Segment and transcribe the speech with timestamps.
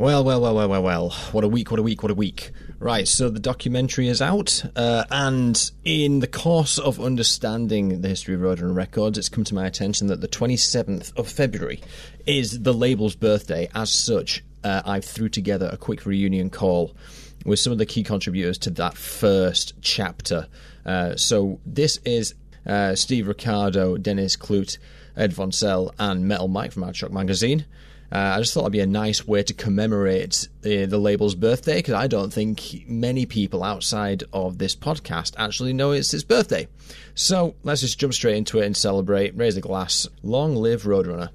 [0.00, 1.10] Well, well, well, well, well, well.
[1.32, 2.52] What a week, what a week, what a week.
[2.78, 8.34] Right, so the documentary is out, uh, and in the course of understanding the history
[8.34, 11.82] of Roadrunner Records, it's come to my attention that the 27th of February
[12.24, 13.68] is the label's birthday.
[13.74, 16.96] As such, uh, I threw together a quick reunion call
[17.44, 20.48] with some of the key contributors to that first chapter.
[20.86, 24.78] Uh, so this is uh, Steve Ricardo, Dennis Clute,
[25.14, 27.66] Ed Von Sell, and Metal Mike from Aardschok Magazine.
[28.12, 31.76] Uh, I just thought it'd be a nice way to commemorate the, the label's birthday
[31.76, 36.66] because I don't think many people outside of this podcast actually know it's its birthday.
[37.14, 39.36] So let's just jump straight into it and celebrate.
[39.36, 40.08] Raise a glass.
[40.24, 41.30] Long live Roadrunner.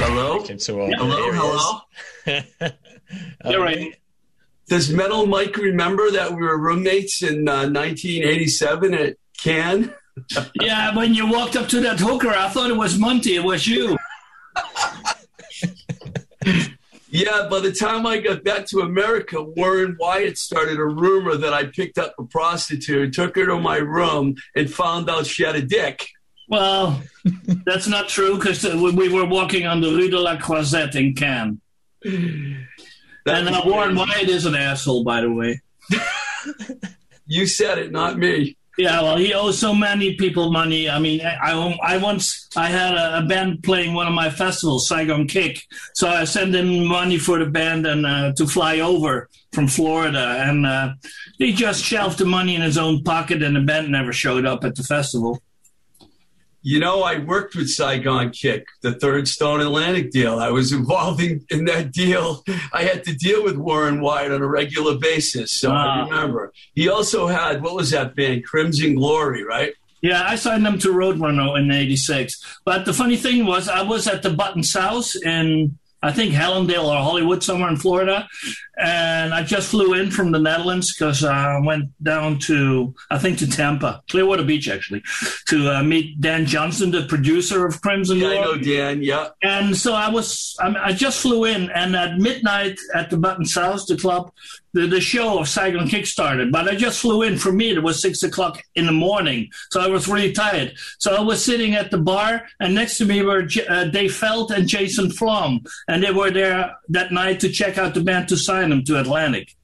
[0.00, 0.42] Hello?
[0.42, 1.80] Hello,
[2.26, 2.70] hello.
[3.50, 3.94] You're right.
[4.68, 9.90] Does Metal Mike remember that we were roommates in uh, 1987 at Cannes?
[10.60, 13.36] Yeah, when you walked up to that hooker, I thought it was Monty.
[13.36, 13.96] It was you.
[17.10, 21.52] yeah, by the time I got back to America, Warren Wyatt started a rumor that
[21.52, 25.56] I picked up a prostitute, took her to my room, and found out she had
[25.56, 26.06] a dick.
[26.48, 27.02] Well,
[27.66, 31.60] that's not true because we were walking on the Rue de la Croisette in Cannes.
[32.04, 32.66] and
[33.26, 35.60] uh, Warren Wyatt is an asshole, by the way.
[37.26, 38.56] you said it, not me.
[38.78, 40.88] Yeah, well, he owes so many people money.
[40.88, 41.50] I mean, I,
[41.82, 45.64] I once I had a, a, band playing one of my festivals, Saigon Kick.
[45.94, 50.44] So I sent him money for the band and uh, to fly over from Florida,
[50.46, 50.92] and uh,
[51.38, 54.62] he just shelved the money in his own pocket, and the band never showed up
[54.62, 55.42] at the festival.
[56.62, 60.38] You know, I worked with Saigon Kick, the third Stone Atlantic deal.
[60.38, 62.42] I was involved in, in that deal.
[62.72, 65.52] I had to deal with Warren Wyatt on a regular basis.
[65.52, 66.52] So I remember.
[66.74, 68.44] He also had, what was that band?
[68.44, 69.72] Crimson Glory, right?
[70.00, 72.60] Yeah, I signed them to Roadrunner in 86.
[72.64, 76.84] But the funny thing was, I was at the Button South in I think Hallandale
[76.84, 78.28] or Hollywood, somewhere in Florida.
[78.78, 83.38] And I just flew in from the Netherlands because I went down to, I think,
[83.38, 85.02] to Tampa, Clearwater Beach, actually,
[85.48, 88.38] to uh, meet Dan Johnson, the producer of Crimson Yeah, Glory.
[88.38, 89.28] I know Dan, yeah.
[89.42, 93.16] And so I was, I, mean, I just flew in, and at midnight at the
[93.16, 94.30] Button South, the club,
[94.78, 96.52] the, the show of Saigon Kick started.
[96.52, 97.36] But I just flew in.
[97.36, 100.74] For me, it was six o'clock in the morning, so I was really tired.
[100.98, 104.14] So I was sitting at the bar, and next to me were J- uh, Dave
[104.14, 108.28] Felt and Jason Flom, and they were there that night to check out the band
[108.28, 109.57] to sign them to Atlantic.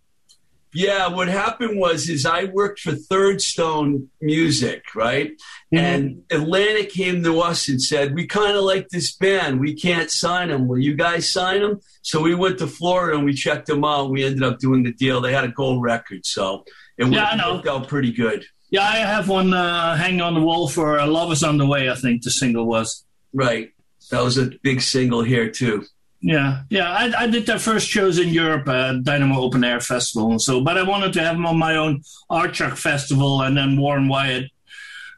[0.75, 5.31] Yeah, what happened was is I worked for Third Stone Music, right?
[5.31, 5.77] Mm-hmm.
[5.77, 9.61] And Atlantic came to us and said, "We kind of like this band.
[9.61, 10.67] We can't sign them.
[10.67, 14.11] Will you guys sign them?" So we went to Florida and we checked them out.
[14.11, 15.21] We ended up doing the deal.
[15.21, 16.65] They had a gold record, so
[16.99, 18.45] it yeah, worked out pretty good.
[18.71, 21.67] Yeah, I have one uh, hanging on the wall for uh, "Love Is on the
[21.67, 23.05] Way." I think the single was.
[23.33, 23.71] Right,
[24.11, 25.85] that was a big single here too.
[26.27, 26.91] Yeah, yeah.
[26.91, 30.63] I, I did their first shows in Europe at Dynamo Open Air Festival, and so.
[30.63, 34.51] But I wanted to have them on my own Aardschok Festival, and then Warren Wyatt,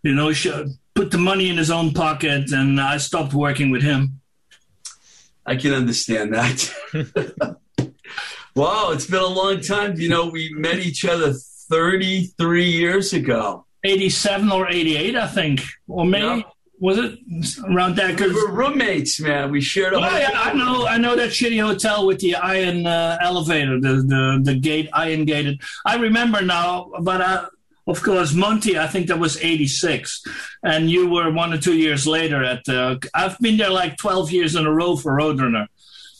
[0.03, 0.33] you know,
[0.97, 4.21] put the money in his own pocket, and I stopped working with him.
[5.47, 6.75] I can understand that.
[8.57, 9.95] wow, it's been a long time.
[10.01, 13.65] You know, we met each other 33 years ago.
[13.85, 16.39] 87 or 88, I think, or maybe.
[16.39, 17.19] Yep was it
[17.65, 18.21] around that?
[18.21, 19.51] We were roommates, man.
[19.51, 19.97] We shared a.
[19.97, 20.87] Oh, yeah, I know.
[20.87, 25.25] I know that shitty hotel with the iron uh, elevator, the, the the gate, iron
[25.25, 25.61] gated.
[25.87, 27.49] I remember now, but uh,
[27.87, 28.79] of course, Monty.
[28.79, 30.23] I think that was eighty six,
[30.63, 32.69] and you were one or two years later at.
[32.69, 35.69] Uh, I've been there like twelve years in a row for Roadrunner.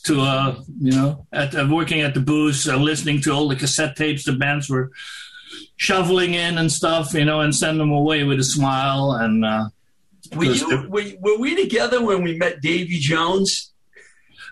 [0.05, 3.55] To uh, you know, at uh, working at the booth, uh, listening to all the
[3.55, 4.91] cassette tapes the bands were
[5.75, 9.45] shoveling in and stuff, you know, and send them away with a smile and.
[10.33, 13.71] Uh, were, you, were, were, we together when we met Davy Jones?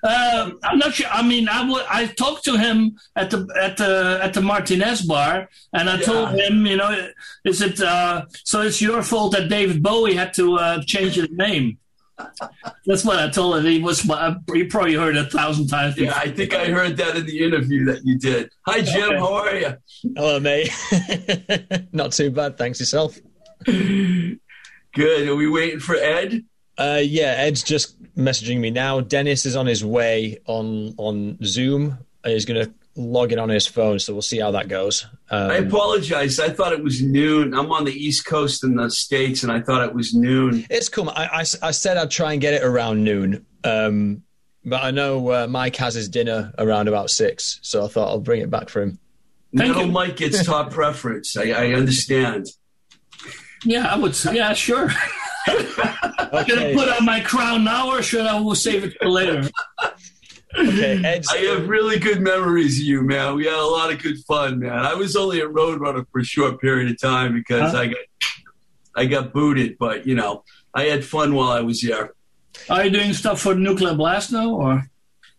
[0.04, 1.08] Uh, I'm not sure.
[1.10, 5.02] I mean, I, w- I talked to him at the at the at the Martinez
[5.02, 6.02] bar, and I yeah.
[6.02, 7.10] told him, you know,
[7.44, 8.62] is it uh, so?
[8.62, 11.80] It's your fault that David Bowie had to uh, change his name.
[12.86, 13.66] That's what I told him.
[13.66, 14.06] He was.
[14.54, 15.96] You probably heard it a thousand times.
[15.96, 16.14] Before.
[16.14, 18.52] Yeah, I think I heard that in the interview that you did.
[18.68, 19.10] Hi, Jim.
[19.10, 19.18] Okay.
[19.18, 19.78] How are you?
[20.16, 20.70] Hello, mate.
[21.92, 22.58] Not too bad.
[22.58, 23.18] Thanks yourself.
[24.96, 25.28] Good.
[25.28, 26.44] Are we waiting for Ed?
[26.78, 29.02] Uh, yeah, Ed's just messaging me now.
[29.02, 32.00] Dennis is on his way on on Zoom.
[32.26, 35.06] He's going to log in on his phone, so we'll see how that goes.
[35.30, 36.40] Um, I apologize.
[36.40, 37.54] I thought it was noon.
[37.54, 40.66] I'm on the East Coast in the States, and I thought it was noon.
[40.70, 41.10] It's come.
[41.10, 44.24] I, I, I said I'd try and get it around noon, um,
[44.64, 48.20] but I know uh, Mike has his dinner around about six, so I thought I'll
[48.20, 49.00] bring it back for him.
[49.56, 51.38] Thank you, Mike gets top preference.
[51.38, 52.48] I, I understand.
[53.64, 54.90] Yeah, I would say, yeah, sure.
[55.48, 59.48] Should I put on my crown now, or should I save it for later?
[60.58, 61.24] Okay, Ed.
[61.32, 63.36] I have really good memories of you, man.
[63.36, 64.80] We had a lot of good fun, man.
[64.80, 67.78] I was only a Roadrunner for a short period of time because Huh?
[67.78, 67.98] I got
[68.98, 70.44] I got booted, but you know,
[70.74, 72.14] I had fun while I was there.
[72.70, 74.88] Are you doing stuff for Nuclear Blast now, or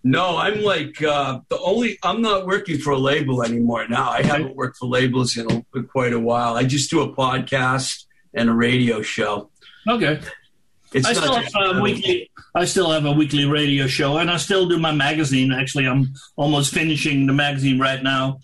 [0.05, 1.99] No, I'm like uh, the only.
[2.03, 4.11] I'm not working for a label anymore now.
[4.11, 6.55] I haven't worked for labels in, a, in quite a while.
[6.55, 8.05] I just do a podcast
[8.37, 9.51] and a radio show.
[9.89, 10.21] okay?
[10.93, 12.31] It's I still have a weekly.
[12.55, 15.53] I still have a weekly radio show, and I still do my magazine.
[15.53, 18.39] Actually, I'm almost finishing the magazine right now,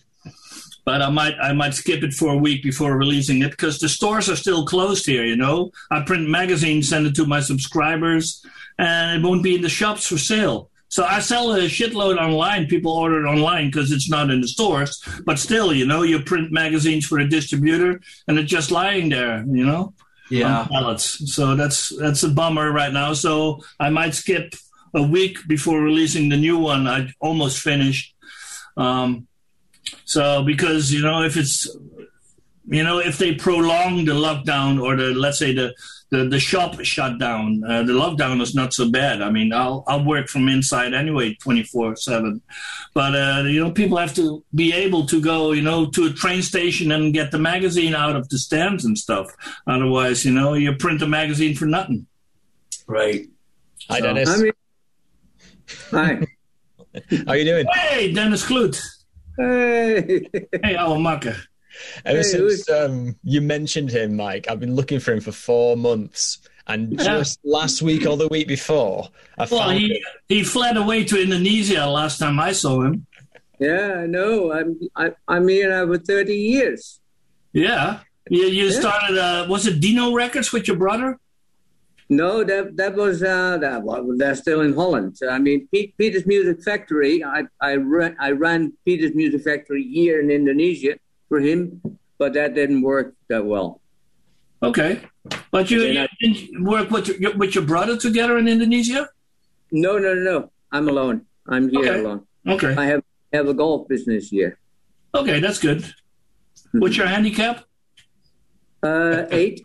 [0.85, 3.89] but I might I might skip it for a week before releasing it because the
[3.89, 5.25] stores are still closed here.
[5.25, 8.45] You know, I print magazines, send it to my subscribers,
[8.77, 10.69] and it won't be in the shops for sale.
[10.93, 12.67] So I sell a shitload online.
[12.67, 15.03] People order it online because it's not in the stores.
[15.25, 19.45] But still, you know, you print magazines for a distributor, and it's just lying there.
[19.59, 19.95] You know
[20.33, 20.61] yeah.
[20.61, 21.35] on pallets.
[21.35, 23.13] So that's that's a bummer right now.
[23.13, 24.55] So I might skip
[24.95, 26.87] a week before releasing the new one.
[26.87, 28.15] I almost finished.
[28.77, 29.27] Um,
[30.05, 31.69] so because you know if it's
[32.67, 35.75] you know if they prolong the lockdown or the let's say the
[36.13, 39.23] the, the shop shut down, uh, the lockdown is not so bad.
[39.23, 42.43] I mean, I'll I'll work from inside anyway, twenty four seven.
[42.95, 46.13] But uh, you know, people have to be able to go, you know, to a
[46.13, 49.29] train station and get the magazine out of the stands and stuff.
[49.67, 52.07] Otherwise, you know, you print a magazine for nothing.
[52.87, 53.27] Right.
[53.89, 54.29] Hi, So- Dennis.
[54.29, 54.53] I mean,
[55.91, 56.27] hi.
[57.27, 57.67] How you doing?
[57.73, 58.77] Hey, Dennis Kloot.
[59.39, 60.29] Hey.
[60.63, 61.37] Hey, ouwe makker.
[62.05, 65.77] Ever Hey, since um, you mentioned him, Mike, I've been looking for him for four
[65.77, 66.39] months.
[66.69, 67.19] And Yeah.
[67.19, 69.09] just last week or the week before,
[69.39, 73.07] I Well, found he, he fled away to Indonesia last time I saw him.
[73.59, 74.53] Yeah, I know.
[74.53, 77.01] I'm I, I'm here now for 30 years.
[77.53, 78.01] Yeah.
[78.31, 78.81] You, you Yeah.
[78.81, 81.19] started, uh, was it Dino Records with your brother?
[82.09, 85.17] No, that that was uh, that well, they're still in Holland.
[85.29, 87.25] I mean, Pete, Peter's Music Factory.
[87.25, 90.99] I I ran I ran Peter's Music Factory here in Indonesia
[91.33, 91.81] for him,
[92.19, 93.81] but that didn't work that well.
[94.63, 95.01] Okay.
[95.51, 99.09] But you, you now- didn't work with your, with your brother together in Indonesia?
[99.71, 100.51] No, no, no, no.
[100.71, 101.25] I'm alone.
[101.49, 102.01] I'm here Okay.
[102.01, 102.27] alone.
[102.47, 102.75] Okay.
[102.77, 103.03] I have
[103.33, 104.59] have a golf business here.
[105.15, 105.81] Okay, that's good.
[106.73, 107.65] What's your handicap?
[108.83, 109.65] Uh, eight.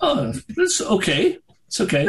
[0.00, 1.38] Oh, that's okay.
[1.68, 2.08] It's okay.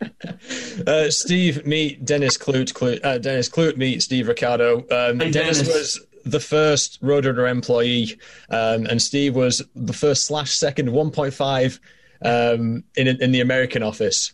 [0.86, 4.78] uh, Steve meet Dennis Clute, Clute uh, Dennis Clute meet Steve Ricardo.
[4.90, 5.68] Um, Hi, Dennis, Dennis.
[5.74, 8.18] was the first Roadrunner employee,
[8.50, 11.78] um, and Steve was the first slash second 1.5
[12.22, 14.32] um, in in the American office.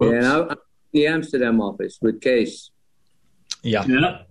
[0.00, 0.56] Yeah, and I,
[0.92, 2.70] the Amsterdam office with Cees.
[3.62, 3.84] Yeah.
[3.86, 4.22] yeah.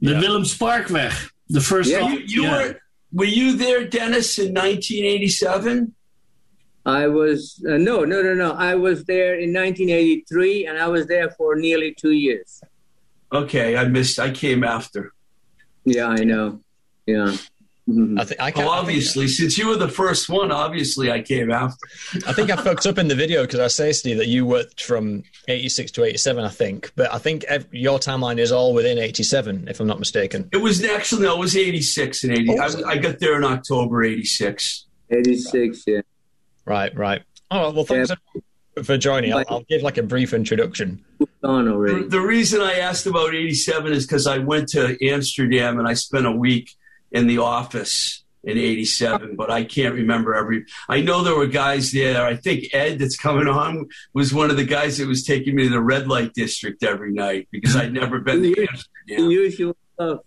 [0.00, 0.20] The Yeah.
[0.20, 1.12] Willemsparkweg.
[1.48, 2.56] The first Yeah, off- You, you yeah.
[2.56, 2.78] were
[3.12, 5.94] were you there, Dennis, in 1987?
[6.84, 8.52] I was uh, no, no, no, no.
[8.52, 12.60] I was there in 1983, and I was there for nearly two years.
[13.32, 14.18] Okay, I missed.
[14.18, 15.12] I came after.
[15.84, 16.60] Yeah, I know.
[17.06, 17.34] Yeah.
[17.88, 18.20] Mhm.
[18.20, 18.66] I think I can't.
[18.66, 21.84] Well, I obviously, since you were the first one, obviously I came after.
[22.28, 24.84] I think I fucked up in the video because I say, Steve, that you worked
[24.84, 26.92] from 86 to 87, I think.
[26.94, 30.48] But I think ev- your timeline is all within 87, if I'm not mistaken.
[30.52, 32.58] It was actually no, it was 86 and 80.
[32.60, 34.86] I, I got there in October 86.
[35.10, 35.82] 86.
[35.88, 36.00] Yeah.
[36.64, 37.22] Right, right.
[37.50, 38.12] Oh, well, thanks
[38.84, 39.32] for joining.
[39.32, 41.04] I'll, I'll give like a brief introduction.
[41.42, 42.08] Gone The, already.
[42.08, 46.26] the reason I asked about 87 is because I went to Amsterdam and I spent
[46.26, 46.70] a week
[47.10, 50.64] in the office in 87, but I can't remember every.
[50.88, 52.24] I know there were guys there.
[52.26, 55.64] I think Ed, that's coming on, was one of the guys that was taking me
[55.64, 59.30] to the red light district every night because I'd never been to The Amsterdam.
[59.30, 60.20] usual stuff.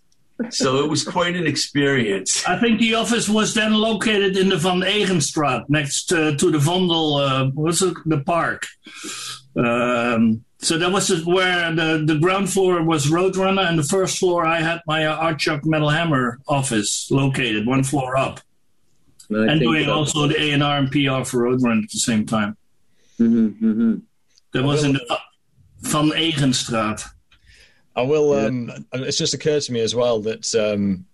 [0.50, 2.46] So it was quite an experience.
[2.46, 6.58] I think the office was then located in the Van Eeghenstraat, next uh, to the
[6.58, 8.66] Vondel, uh, what's it, the park.
[9.56, 14.46] Um, so that was where the, the ground floor was Roadrunner, and the first floor
[14.46, 18.42] I had my uh, Aardschok Metal Hammer office located, one floor up,
[19.30, 22.26] and think doing also the A and R and PR for Roadrunner at the same
[22.26, 22.58] time.
[23.20, 24.02] Mhm, mhm.
[24.54, 25.20] That was in the
[25.82, 27.06] Van Eeghenstraat.
[27.96, 28.34] I will.
[28.34, 31.06] Um, it's just occurred to me as well that um,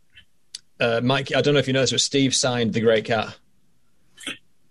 [0.79, 1.33] uh, Mike.
[1.35, 3.35] I don't know if you noticed, but Steve signed the Great Kat.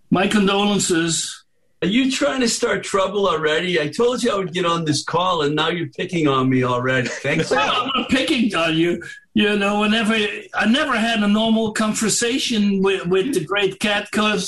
[0.09, 1.37] My condolences.
[1.83, 3.81] Are you trying to start trouble already?
[3.81, 6.63] I told you I would get on this call, and now you're picking on me
[6.63, 7.07] already.
[7.07, 7.49] Thanks.
[7.51, 7.83] Well.
[7.83, 9.01] I'm not picking on you.
[9.33, 14.47] You know, whenever I never had a normal conversation with, with the Great Kat because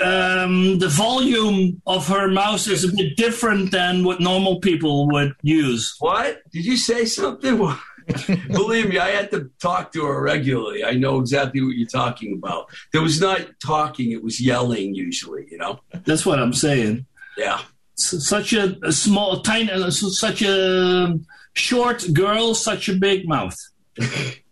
[0.00, 5.34] um, the volume of her mouse is a bit different than what normal people would
[5.42, 5.94] use.
[5.98, 6.42] What?
[6.50, 7.56] Did you say something?
[8.48, 10.84] Believe me, I had to talk to her regularly.
[10.84, 12.66] I know exactly what you're talking about.
[12.92, 15.46] There was not talking; it was yelling usually.
[15.50, 15.80] You know.
[16.04, 17.06] That's what I'm saying.
[17.36, 17.60] Yeah.
[17.94, 21.18] Such a, a small, tiny, uh, such a
[21.52, 23.56] short girl, such a big mouth.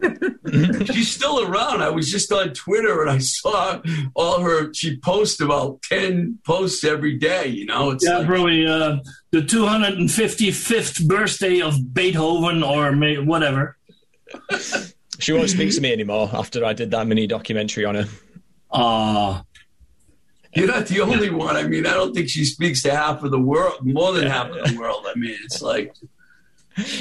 [0.00, 1.82] She's still around.
[1.82, 3.80] I was just on Twitter and I saw
[4.14, 4.72] all her.
[4.72, 7.48] She posts about ten posts every day.
[7.48, 8.98] You know, it's Yeah, like, probably uh,
[9.30, 13.76] the 255th birthday of Beethoven or may, whatever.
[15.18, 18.04] She won't speak to me anymore after I did that mini documentary on her.
[18.70, 19.42] Ah,
[20.54, 21.56] you're not the only one.
[21.56, 24.50] I mean, I don't think she speaks to half of the world, more than half
[24.50, 25.06] of the world.
[25.08, 25.94] I mean, it's like.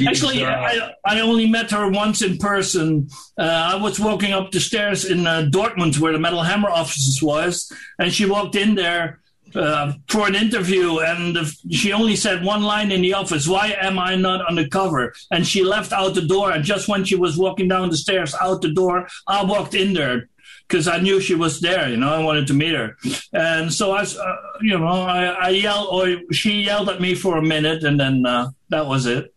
[0.07, 3.09] Actually, uh, I, I only met her once in person.
[3.37, 3.43] Uh,
[3.73, 7.71] I was walking up the stairs in uh, Dortmund, where the Metal Hammer offices was,
[7.99, 9.19] and she walked in there
[9.55, 11.37] uh, for an interview, and
[11.71, 15.13] she only said one line in the office: "Why am I not on the cover?"
[15.31, 18.35] And she left out the door, and just when she was walking down the stairs
[18.41, 20.29] out the door, I walked in there.
[20.67, 22.97] Because I knew she was there, you know, I wanted to meet her,
[23.31, 27.37] and so I, uh, you know, I, I yelled, or she yelled at me for
[27.37, 29.33] a minute, and then uh, that was it.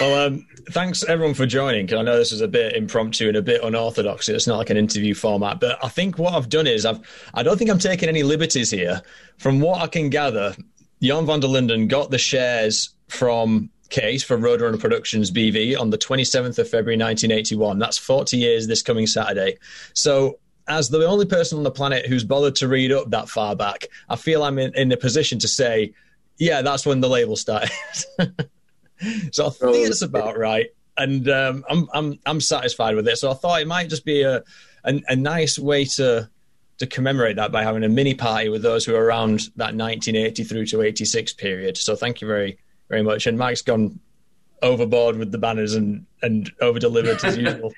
[0.00, 1.92] Well, um, thanks everyone for joining.
[1.92, 4.28] I know this is a bit impromptu and a bit unorthodox.
[4.28, 7.00] It's not like an interview format, but I think what I've done is I've
[7.34, 9.02] I don't think I'm taking any liberties here.
[9.38, 10.54] From what I can gather,
[11.02, 15.98] Jan van der Linden got the shares from Cees for Roadrunner Productions BV on the
[15.98, 17.78] 27th of February 1981.
[17.78, 19.58] That's 40 years this coming Saturday.
[19.94, 20.38] So.
[20.68, 23.88] As the only person on the planet who's bothered to read up that far back,
[24.08, 25.92] I feel I'm in, in a position to say,
[26.38, 27.72] yeah, that's when the label started.
[29.32, 33.18] So I think it's about right, and um, I'm I'm I'm satisfied with it.
[33.18, 34.42] So I thought it might just be a
[34.84, 36.28] a, a nice way to
[36.78, 40.44] to commemorate that by having a mini party with those who are around that 1980
[40.44, 41.76] through to 86 period.
[41.76, 43.26] So thank you very very much.
[43.26, 44.00] And Mike's gone
[44.62, 47.72] overboard with the banners and and over delivered as usual.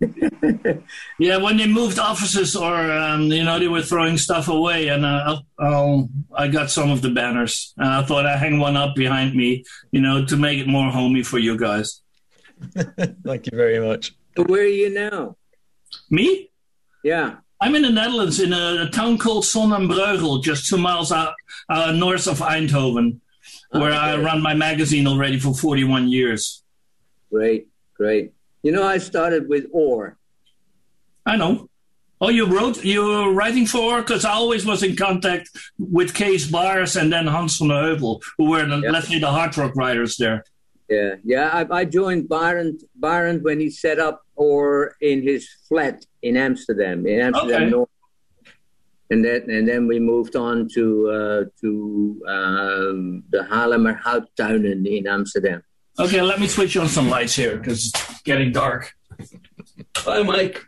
[1.18, 5.04] Yeah, when they moved offices or um, you know they were throwing stuff away, and
[5.04, 8.94] uh, I'll, I got some of the banners, and I thought I'd hang one up
[8.94, 12.02] behind me, you know, to make it more homey for you guys.
[13.24, 14.14] thank you very much.
[14.36, 15.36] Where are you now?
[16.10, 16.50] Me?
[17.02, 17.36] Yeah.
[17.60, 21.10] I'm in the Netherlands in a, a town called Son en Breugel, just two miles
[21.10, 21.34] out
[21.68, 23.18] uh, north of Eindhoven,
[23.70, 26.62] where I run my magazine already for 41 years.
[27.32, 28.32] Great, great.
[28.62, 30.16] You know, I started with Oor.
[31.26, 31.68] I know.
[32.20, 36.50] Oh, you wrote, you were writing for, because I always was in contact with Case
[36.50, 38.90] Bars and then Hans van der Heuvel, who were, the, Yeah.
[38.90, 40.42] let's say, the hard rock writers there.
[40.88, 41.48] Yeah, yeah.
[41.52, 47.06] I, I joined Byron, Byron when he set up Oor in his flat in Amsterdam,
[47.06, 47.70] in Amsterdam Okay.
[47.70, 47.88] North.
[49.10, 55.06] And then, and then we moved on to uh, to um, the Haarlemmer Houttuinen in
[55.06, 55.62] Amsterdam.
[55.98, 57.90] Okay, let me switch on some lights here, because
[58.24, 58.94] getting dark.
[60.04, 60.64] Bye, Mike.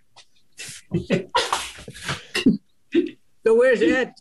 [3.47, 4.15] So where's Ed?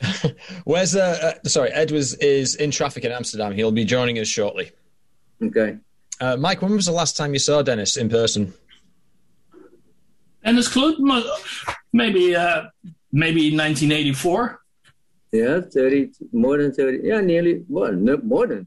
[0.64, 3.52] Where's uh, uh sorry Ed was is in traffic in Amsterdam.
[3.52, 4.70] He'll be joining us shortly.
[5.42, 5.76] Okay.
[6.20, 8.52] Uh, Mike, when was the last time you saw Dennis in person?
[10.44, 10.96] And it's close,
[11.92, 12.64] maybe, uh,
[13.12, 14.60] maybe 1984.
[15.32, 17.06] Yeah, thirty more than thirty.
[17.06, 18.66] Yeah, nearly well, no, more than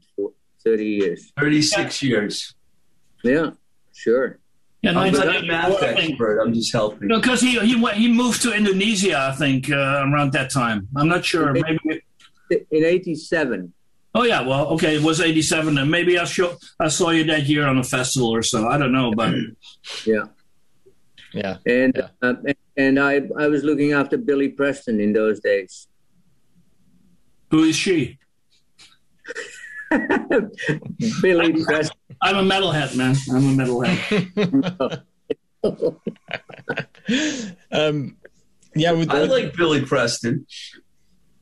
[0.62, 1.32] thirty years.
[1.36, 2.54] 36 years.
[3.24, 3.50] Yeah,
[3.94, 4.38] sure.
[4.82, 6.10] Yeah, I'm not a math I think.
[6.10, 6.40] expert.
[6.40, 7.06] I'm just helping.
[7.08, 10.88] No, because he he went, he moved to Indonesia, I think, uh, around that time.
[10.96, 11.52] I'm not sure.
[11.52, 12.02] Maybe.
[12.50, 13.72] In '87.
[14.14, 17.44] Oh yeah, well, okay, it was '87, and maybe I show, I saw you that
[17.44, 18.68] year on a festival or so.
[18.68, 19.32] I don't know, but
[20.04, 20.24] Yeah.
[21.32, 21.56] Yeah.
[21.64, 22.08] And Yeah.
[22.20, 22.34] uh,
[22.76, 25.86] and I I was looking after Billy Preston in those days.
[27.50, 28.18] who is she?
[31.22, 31.96] Billy Preston.
[32.20, 33.16] I'm a metalhead, man.
[33.30, 35.02] I'm a metalhead.
[37.70, 38.16] Um,
[38.74, 40.46] yeah, with I like Billy Preston.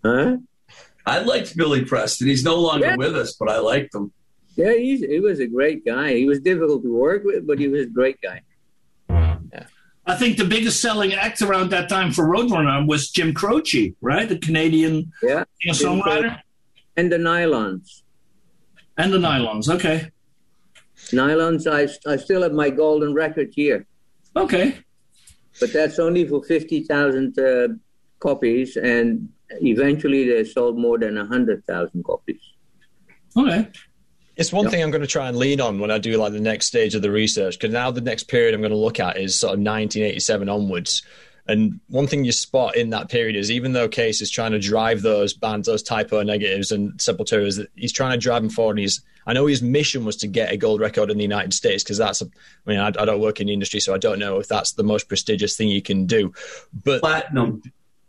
[0.04, 0.36] Huh?
[1.06, 2.26] I liked Billy Preston.
[2.28, 2.96] He's no longer Yeah.
[2.96, 4.12] with us, but I liked him.
[4.56, 6.14] Yeah, he's, he was a great guy.
[6.14, 8.42] He was difficult to work with, but he was a great guy.
[10.06, 14.28] I think the biggest selling act around that time for Roadrunner was Jim Croce, right?
[14.28, 15.44] The Canadian Yeah.
[15.62, 16.40] singer-songwriter,
[16.96, 18.02] And the nylons.
[18.96, 19.68] and the Nylons.
[19.68, 20.10] Okay,
[21.12, 23.86] Nylons, I, I still have my golden record here,
[24.36, 24.76] okay.
[25.60, 27.68] but that's only for 50,000 uh,
[28.18, 29.28] copies, and
[29.62, 32.40] eventually they sold more than 100,000 copies.
[33.36, 33.68] Okay.
[34.36, 34.70] it's one Yeah.
[34.70, 36.94] thing I'm going to try and lean on when I do like the next stage
[36.94, 39.50] of the research because now the next period I'm going to look at is sort
[39.54, 41.02] of 1987 onwards.
[41.50, 44.60] And one thing you spot in that period is even though Cees is trying to
[44.60, 48.50] drive those bands, those Type O Negatives and Sepultura, that he's trying to drive them
[48.50, 48.72] forward.
[48.72, 51.52] And he's, I know his mission was to get a gold record in the United
[51.52, 53.98] States because that's, a, I mean, I, I, don't work in the industry, so I
[53.98, 56.32] don't know if that's the most prestigious thing you can do.
[56.84, 57.62] But platinum,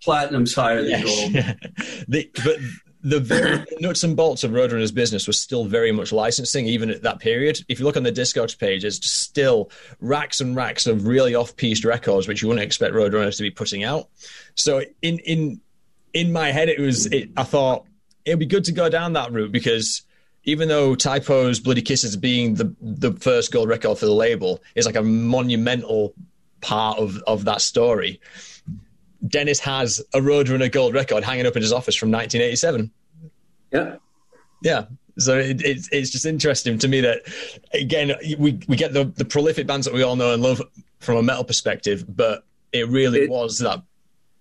[0.03, 1.33] platinum's higher than gold.
[2.07, 2.57] the, but
[3.03, 7.01] the very nuts and bolts of Roadrunner's business was still very much licensing, even at
[7.03, 7.59] that period.
[7.67, 11.85] If you look on the Discogs page, there's still racks and racks of really off-piste
[11.85, 14.09] records, which you wouldn't expect Roadrunners to be putting out.
[14.55, 15.61] So in in
[16.13, 17.85] in my head, it was it, I thought
[18.25, 20.03] it'd be good to go down that route because
[20.43, 24.61] even though Type O's Bloody Kisses being the the first gold record for the label
[24.75, 26.13] is like a monumental
[26.61, 28.19] part of of that story
[29.27, 32.91] Dennis has a Roadrunner gold record hanging up in his office from 1987.
[33.71, 33.95] Yeah.
[34.63, 34.85] Yeah.
[35.17, 37.21] So it, it's it's just interesting to me that
[37.73, 40.61] again we we get the the prolific bands that we all know and love
[40.99, 43.81] from a metal perspective, but it really it, was that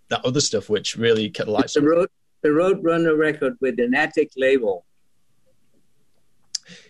[0.09, 1.75] that other stuff which really kept the lights.
[1.75, 2.09] The road
[2.43, 4.85] the Roadrunner record with an Attic label.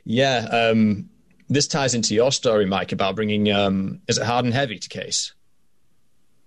[0.04, 1.08] Yeah, um,
[1.48, 4.88] this ties into your story, Mike, about bringing um, is it hard and heavy to
[4.88, 5.34] Cees?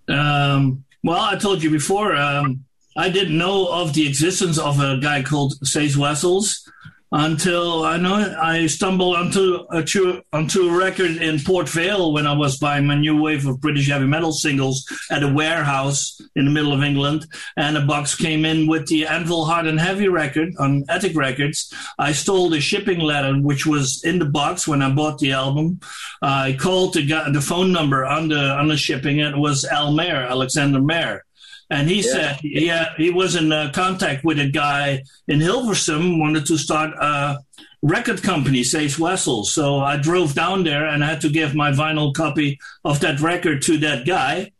[0.07, 4.97] Um, well, I told you before, um, I didn't know of the existence of a
[4.97, 6.69] guy called Cees Wessels
[7.13, 9.85] until I know I stumbled onto a,
[10.33, 13.87] onto a record in Port Vale when I was buying my new wave of British
[13.87, 18.45] heavy metal singles at a warehouse in the middle of England, and a box came
[18.45, 21.71] in with the Anvil Hard and Heavy record on Attic Records.
[21.99, 25.81] I stole the shipping letter which was in the box when I bought the album.
[26.23, 29.19] I called the, the phone number on the on the shipping.
[29.19, 31.25] It was Al Mair, Alexander Mair
[31.73, 32.11] and he yeah.
[32.11, 36.91] said, yeah, he was in uh, contact with a guy in Hilversum, wanted to start
[36.99, 37.39] a
[37.81, 39.51] record company, Cees Wessels.
[39.51, 43.21] So I drove down there and I had to give my vinyl copy of that
[43.21, 44.51] record to that guy.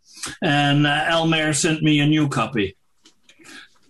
[0.42, 2.78] And uh, Elmer sent me a new copy.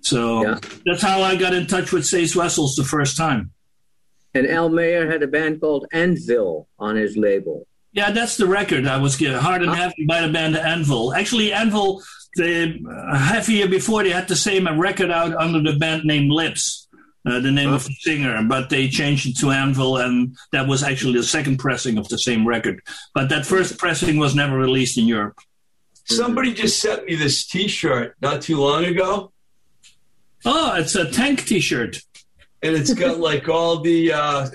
[0.02, 0.60] So yeah.
[0.86, 3.52] that's how I got in touch with Cees Wessels the first time.
[4.34, 7.68] And Al Mair had a band called Anvil on his label.
[7.94, 9.40] Yeah, that's the record I was given.
[9.40, 11.14] Hard and Heavy by the band Anvil.
[11.14, 12.02] Actually, Anvil
[12.36, 12.80] the
[13.16, 16.88] half a year before they had the same record out under the band name Lips,
[17.26, 20.84] uh, the name of the singer, but they changed it to Anvil, and that was
[20.84, 22.82] actually the second pressing of the same record.
[23.14, 25.38] But that first pressing was never released in Europe.
[26.06, 29.32] Somebody just sent me this T-shirt not too long ago.
[30.46, 32.02] Oh, it's a tank T-shirt,
[32.62, 34.50] and it's got like all the uh,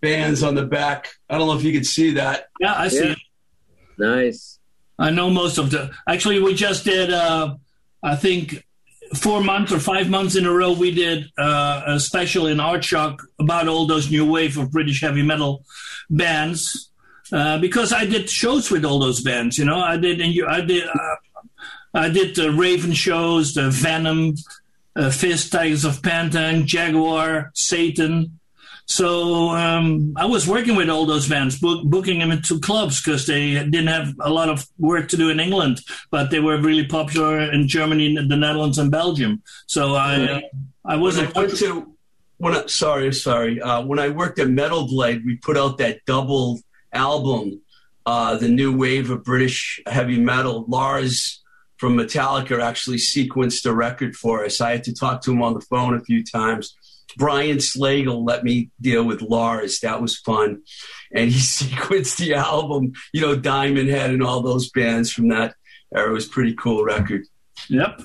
[0.00, 1.08] bands on the back.
[1.28, 2.46] I don't know if you can see that.
[2.60, 3.08] Yeah, I see.
[3.08, 3.14] Yeah.
[3.98, 4.55] Nice.
[4.98, 5.90] I know most of the.
[6.08, 7.12] Actually, we just did.
[7.12, 7.56] Uh,
[8.02, 8.64] I think
[9.14, 13.20] four months or five months in a row, we did uh, a special in Aardschok
[13.38, 15.64] about all those new wave of British heavy metal
[16.10, 16.90] bands.
[17.32, 20.46] Uh, because I did shows with all those bands, you know, I did, and you,
[20.46, 21.16] I did, uh,
[21.92, 24.36] I did the Raven shows, the Venom,
[24.94, 28.38] uh, Fist, Tygers of Pan Tang, Jaguar, Satan,
[28.86, 33.26] so um, I was working with all those bands, book, booking them into clubs because
[33.26, 35.80] they didn't have a lot of work to do in England,
[36.12, 39.42] but they were really popular in Germany, the Netherlands, and Belgium.
[39.66, 40.40] So I, uh,
[40.84, 41.34] I wasn't.
[41.34, 41.96] When I went to,
[42.38, 43.60] when I, sorry, sorry.
[43.60, 46.60] Uh, when I worked at Metal Blade, we put out that double
[46.92, 47.60] album,
[48.06, 50.64] uh, the new wave of British heavy metal.
[50.68, 51.42] Lars
[51.76, 54.60] from Metallica actually sequenced a record for us.
[54.60, 56.76] I had to talk to him on the phone a few times
[57.16, 59.80] Brian Slagel let me deal with Lars.
[59.80, 60.62] That was fun.
[61.12, 65.54] And he sequenced the album, you know, Diamond Head and all those bands from that
[65.94, 66.10] era.
[66.10, 67.24] It was pretty cool record.
[67.68, 68.02] Yep.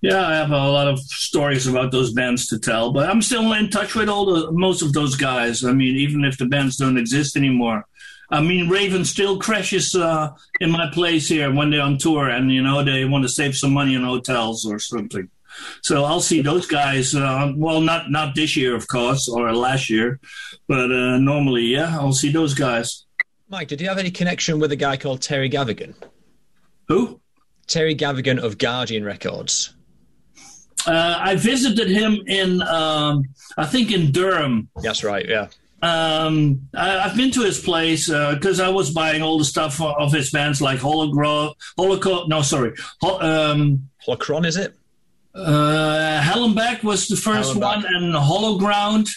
[0.00, 3.52] Yeah, I have a lot of stories about those bands to tell, but I'm still
[3.52, 5.64] in touch with all the most of those guys.
[5.64, 7.86] I mean, even if the bands don't exist anymore.
[8.28, 12.50] I mean, Raven still crashes uh, in my place here when they're on tour, and
[12.50, 15.28] you know they want to save some money in hotels or something.
[15.82, 17.14] So I'll see those guys.
[17.14, 20.20] Uh, well, not not this year, of course, or last year,
[20.68, 23.06] but uh, normally, yeah, I'll see those guys.
[23.48, 25.94] Mike, did you have any connection with a guy called Terry Gavigan?
[26.88, 27.20] Who?
[27.66, 29.74] Terry Gavigan of Guardian Records.
[30.86, 33.24] Uh, I visited him in, um,
[33.56, 34.68] I think, in Durham.
[34.82, 35.28] That's right.
[35.28, 35.48] Yeah.
[35.82, 39.80] Um, I, have been to his place because uh, I was buying all the stuff
[39.80, 42.28] of his bands like Hologro, Holocaust.
[42.28, 44.46] No, sorry, Hol- um, Holocron.
[44.46, 44.74] Is it?
[45.34, 49.08] Uh, Hellanbach was the first one, and Hollow Ground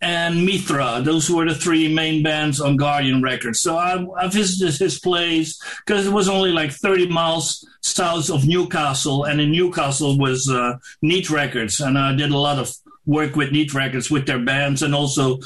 [0.00, 1.02] and Mythra.
[1.02, 3.60] Those were the three main bands on Guardian Records.
[3.60, 8.46] So I, I visited his place because it was only like 30 miles south of
[8.46, 12.74] Newcastle, and in Newcastle was uh, Neat Records, and I did a lot of
[13.06, 15.38] work with Neat Records with their bands, and also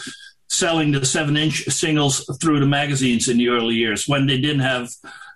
[0.49, 4.90] selling the seven-inch singles through the magazines in the early years when they didn't have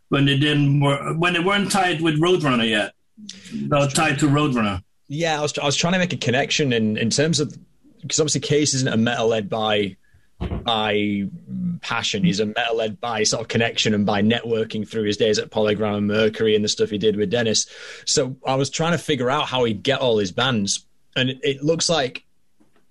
[0.09, 2.93] when they didn't were, when they weren't tied with Roadrunner yet.
[3.53, 4.83] No, tied to Roadrunner.
[5.09, 7.57] Yeah, I was I was trying to make a connection in in terms of
[8.01, 9.97] because obviously Cees isn't a metal led by
[10.39, 11.25] by
[11.81, 12.25] passion.
[12.25, 15.51] He's a metal led by sort of connection and by networking through his days at
[15.51, 17.67] Polygram and Mercury and the stuff he did with Dennis.
[18.05, 21.39] So I was trying to figure out how he'd get all his bands, and it,
[21.43, 22.25] it looks like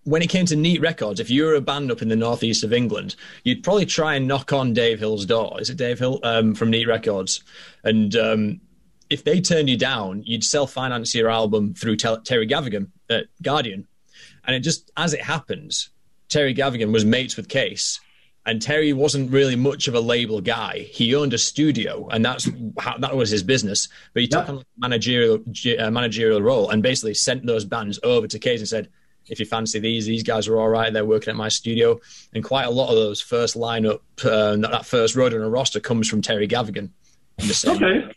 [0.06, 2.64] when it came to Neat Records, if you were a band up in the northeast
[2.64, 5.60] of England, you'd probably try and knock on Dave Hill's door.
[5.62, 7.42] Is it Dave Hill um, from Neat Records?
[7.84, 8.62] And um,
[9.14, 13.88] if they turned you down, you'd self finance your album through Terry Gavigan at Guardian.
[14.46, 15.90] And it just, as it happens,
[16.30, 18.02] Terry Gavigan was mates with Cees.
[18.46, 20.80] And Terry wasn't really much of a label guy.
[20.80, 23.88] He owned a studio, and that's how, that was his business.
[24.14, 25.42] But he took on a managerial
[25.80, 28.90] uh, managerial role and basically sent those bands over to Cees and said,
[29.28, 30.92] if you fancy these, these guys are all right.
[30.92, 32.02] They're working at my studio,
[32.34, 36.22] and quite a lot of those first lineup, uh, that first Roadrunner roster comes from
[36.22, 36.90] Terry Gavigan.
[37.40, 38.14] Okay.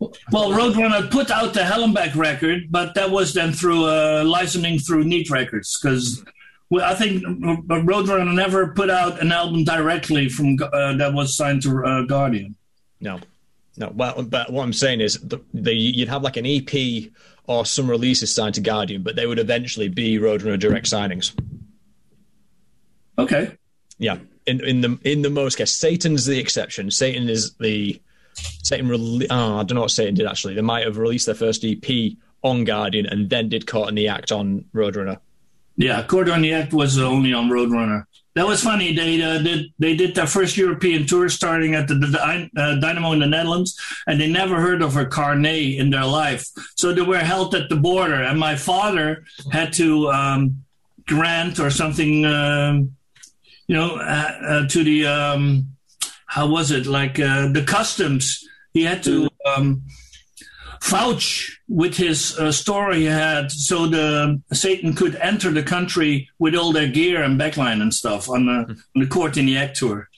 [0.00, 5.04] Well, Roadrunner put out the Hellanbach record, but that was then through uh, licensing through
[5.04, 6.24] Neat Records because
[6.72, 11.84] I think Roadrunner never put out an album directly from uh, that was signed to
[11.84, 12.54] uh, Guardian.
[13.00, 13.18] No,
[13.76, 13.90] no.
[13.94, 17.10] Well, but what I'm saying is, the, the, you'd have like an EP
[17.46, 21.32] or some releases signed to Guardian, but they would eventually be Roadrunner direct signings.
[23.18, 23.52] Okay.
[23.98, 24.18] Yeah.
[24.46, 26.90] In in the in the most case, Satan's the exception.
[26.90, 28.00] Satan is the
[28.62, 28.88] Satan.
[28.88, 30.54] Re- oh, I don't know what Satan did actually.
[30.54, 34.08] They might have released their first EP on Guardian and then did Caught in the
[34.08, 35.18] Act on Roadrunner.
[35.76, 38.04] Yeah, Caught in the Act was only on Roadrunner.
[38.34, 38.92] That was funny.
[38.94, 43.10] They uh, did they did their first European tour starting at the, the uh, Dynamo
[43.12, 46.46] in the Netherlands, and they never heard of a carnet in their life.
[46.76, 50.62] So they were held at the border, and my father had to um,
[51.08, 52.94] grant or something, um,
[53.66, 55.76] you know, uh, uh to the um,
[56.28, 58.46] how was it like uh, the customs.
[58.74, 59.82] He had to um,
[60.84, 66.54] vouch with his uh, story he had so the Satan could enter the country with
[66.54, 69.76] all their gear and backline and stuff on the, on the Caught in the Act
[69.78, 70.08] tour.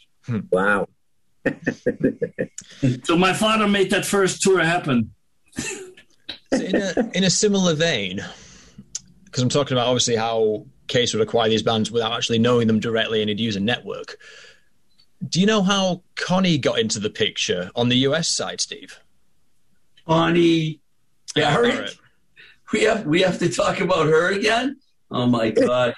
[0.50, 0.88] Wow.
[3.04, 5.14] so my father made that first tour happen.
[6.52, 8.20] in, a, in a similar vein,
[9.24, 12.80] because I'm talking about obviously how Cees would acquire these bands without actually knowing them
[12.80, 14.16] directly and he'd use a network.
[15.26, 19.00] Do you know how Connie got into the picture on the US side, Steve?
[20.06, 20.80] Bonnie
[21.34, 21.96] Barrett.
[22.72, 24.78] We have we have to talk about her again.
[25.10, 25.94] Oh my god!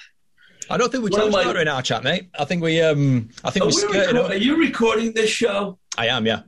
[0.70, 2.28] I don't think we talked about her in our chat, mate.
[2.38, 5.78] I think we um I think we, we record- Are you recording this show?
[5.96, 6.42] I am, yeah.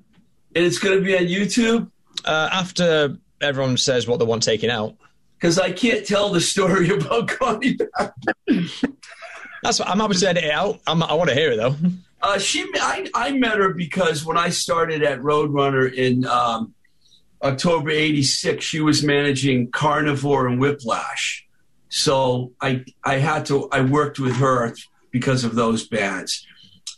[0.56, 1.90] And it's going to be on YouTube
[2.24, 4.94] uh, after everyone says what they want taken out.
[5.36, 7.76] Because I can't tell the story about Connie.
[8.46, 10.80] That's what, I'm happy to edit it out.
[10.86, 11.74] I'm, i want to hear it though.
[12.24, 16.72] Uh, she, I, I met her because when I started at Roadrunner in um,
[17.42, 21.46] October 86, she was managing Carnivore and Whiplash.
[21.90, 24.74] So I, I had to, I worked with her
[25.10, 26.46] because of those bands.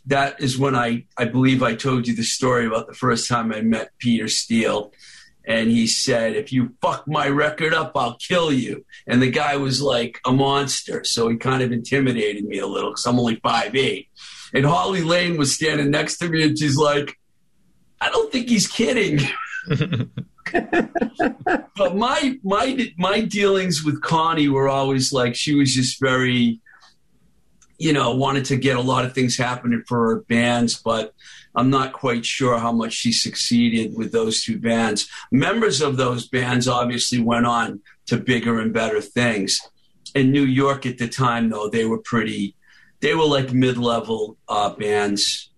[0.05, 3.51] That is when I, I believe I told you the story about the first time
[3.51, 4.93] I met Peter Steele.
[5.45, 8.85] And he said, if you fuck my record up, I'll kill you.
[9.05, 11.03] And the guy was like a monster.
[11.03, 14.07] So he kind of intimidated me a little because I'm only five eight.
[14.53, 17.17] And Holly Lane was standing next to me and she's like,
[17.99, 19.19] I don't think he's kidding.
[21.75, 26.61] but my my my dealings with Connie were always like she was just very,
[27.77, 31.13] you know, wanted to get a lot of things happening for her bands, but
[31.55, 35.09] I'm not quite sure how much she succeeded with those two bands.
[35.31, 39.59] Members of those bands obviously went on to bigger and better things.
[40.13, 42.55] In New York at the time, though, they were pretty.
[42.99, 45.49] They were like mid-level uh, bands.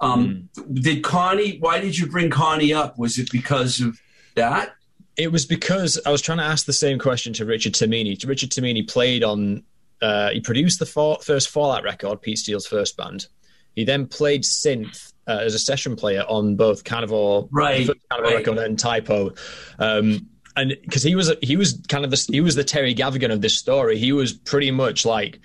[0.00, 0.82] Um, mm.
[0.82, 1.58] Did Connie?
[1.58, 2.98] Why did you bring Connie up?
[2.98, 3.98] Was it because of
[4.34, 4.74] that?
[5.16, 8.16] It was because I was trying to ask the same question to Richard Tamini.
[8.26, 9.62] Richard Tamini played on,
[10.02, 13.28] uh, he produced the for, first Fallout record, Pete Steele's first band.
[13.76, 18.46] He then played synth uh, as a session player on both Carnivore, right, Carnivore right.
[18.46, 19.32] record and Type O.
[19.78, 23.32] Um, and because he was he was kind of the he was the Terry Gavigan
[23.32, 23.98] of this story.
[23.98, 25.40] He was pretty much like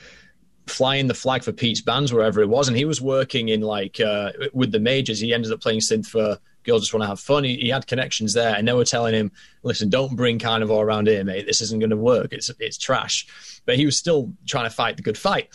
[0.69, 3.99] flying the flag for Pete's bands wherever it was, and he was working in like
[3.99, 5.19] uh, with the majors.
[5.19, 7.43] He ended up playing synth for girls just want to have fun.
[7.43, 9.31] He, he, had connections there, and they were telling him,
[9.63, 11.45] "Listen, don't bring carnivore around here, mate.
[11.45, 12.31] This isn't going to work.
[12.31, 13.27] It's it's trash."
[13.65, 15.49] But he was still trying to fight the good fight.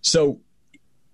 [0.00, 0.40] So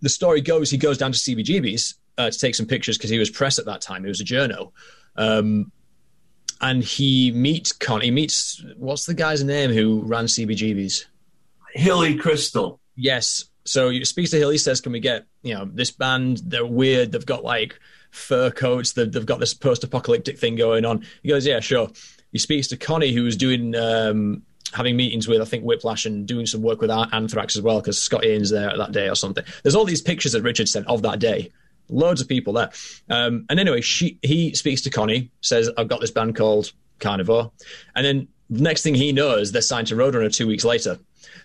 [0.00, 3.18] the story goes, he goes down to CBGB's uh, to take some pictures because he
[3.18, 4.02] was press at that time.
[4.02, 4.72] He was a journo.
[5.16, 5.72] Um,
[6.60, 8.00] and he meets Con.
[8.00, 11.06] He meets what's the guy's name who ran CBGB's?
[11.74, 12.78] Hilly Kristal.
[12.96, 13.44] Yes.
[13.64, 14.58] So he speaks to Hilly.
[14.58, 16.38] Says, "Can we get you know this band?
[16.44, 17.12] They're weird.
[17.12, 17.78] They've got like
[18.10, 18.92] fur coats.
[18.92, 21.04] They've, they've got this post-apocalyptic thing going on.
[21.22, 21.90] He goes, "Yeah, sure."
[22.32, 26.26] He speaks to Connie, who was doing um, having meetings with I think Whiplash and
[26.26, 29.44] doing some work with Anthrax as well because Scott Ian's there that day or something.
[29.62, 31.50] There's all these pictures that Richard sent of that day.
[31.88, 32.70] Loads of people there.
[33.08, 37.52] Um, and anyway, she he speaks to Connie, says, "I've got this band called Carnivore,"
[37.94, 40.98] and then next thing he knows, they're signed to Roadrunner two weeks later.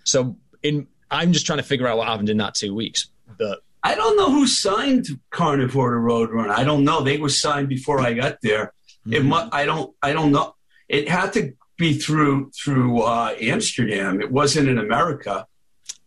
[0.04, 3.10] So in I'm just trying to figure out what happened in that two weeks.
[3.38, 6.50] But I don't know who signed Carnivore to Roadrunner.
[6.50, 7.02] I don't know.
[7.02, 8.74] They were signed before I got there.
[9.06, 9.14] Mm-hmm.
[9.14, 9.94] It mu- I don't.
[10.02, 10.56] I don't know.
[10.88, 14.22] It had to be through through uh, Amsterdam.
[14.22, 15.48] It wasn't in America.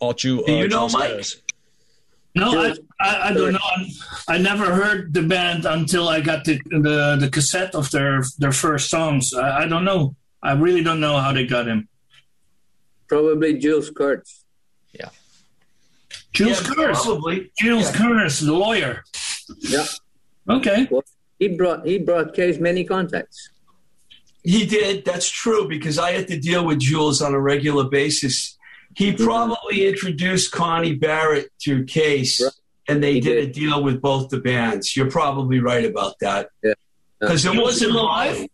[0.00, 1.24] Or you, Do you know, Mike?
[2.36, 3.86] No, I, I, I, don't know.
[4.28, 8.52] I never heard the band until I got the the, the cassette of their their
[8.52, 9.32] first songs.
[9.34, 10.16] I, I, don't know.
[10.42, 11.88] I really don't know how they got him.
[13.08, 14.43] Probably Jules Kurtz.
[14.94, 15.10] Yeah.
[16.32, 17.04] Jules yeah, Kurtz.
[17.04, 17.52] Probably.
[17.58, 17.96] Jules yeah.
[17.96, 19.04] Kurtz, the lawyer.
[19.60, 19.84] Yeah.
[20.48, 20.88] Okay.
[20.90, 21.04] Well,
[21.38, 23.50] he brought he brought Cees many contacts.
[24.42, 25.04] He did.
[25.04, 28.58] That's true because I had to deal with Jules on a regular basis.
[28.96, 32.52] He probably introduced Connie Barrett to Cees, right.
[32.88, 34.96] and they did, did, a deal with both the bands.
[34.96, 36.50] You're probably right about that.
[36.62, 36.74] Yeah, uh,
[37.20, 38.46] because it wasn't alive.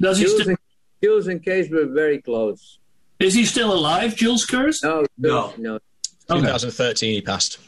[0.00, 0.58] Does Jules, still- and,
[1.02, 2.77] Jules and Cees were very close.
[3.20, 4.82] Is he still alive, Jules Kurtz?
[4.82, 5.78] No, no, no.
[6.28, 7.58] 2013, he passed.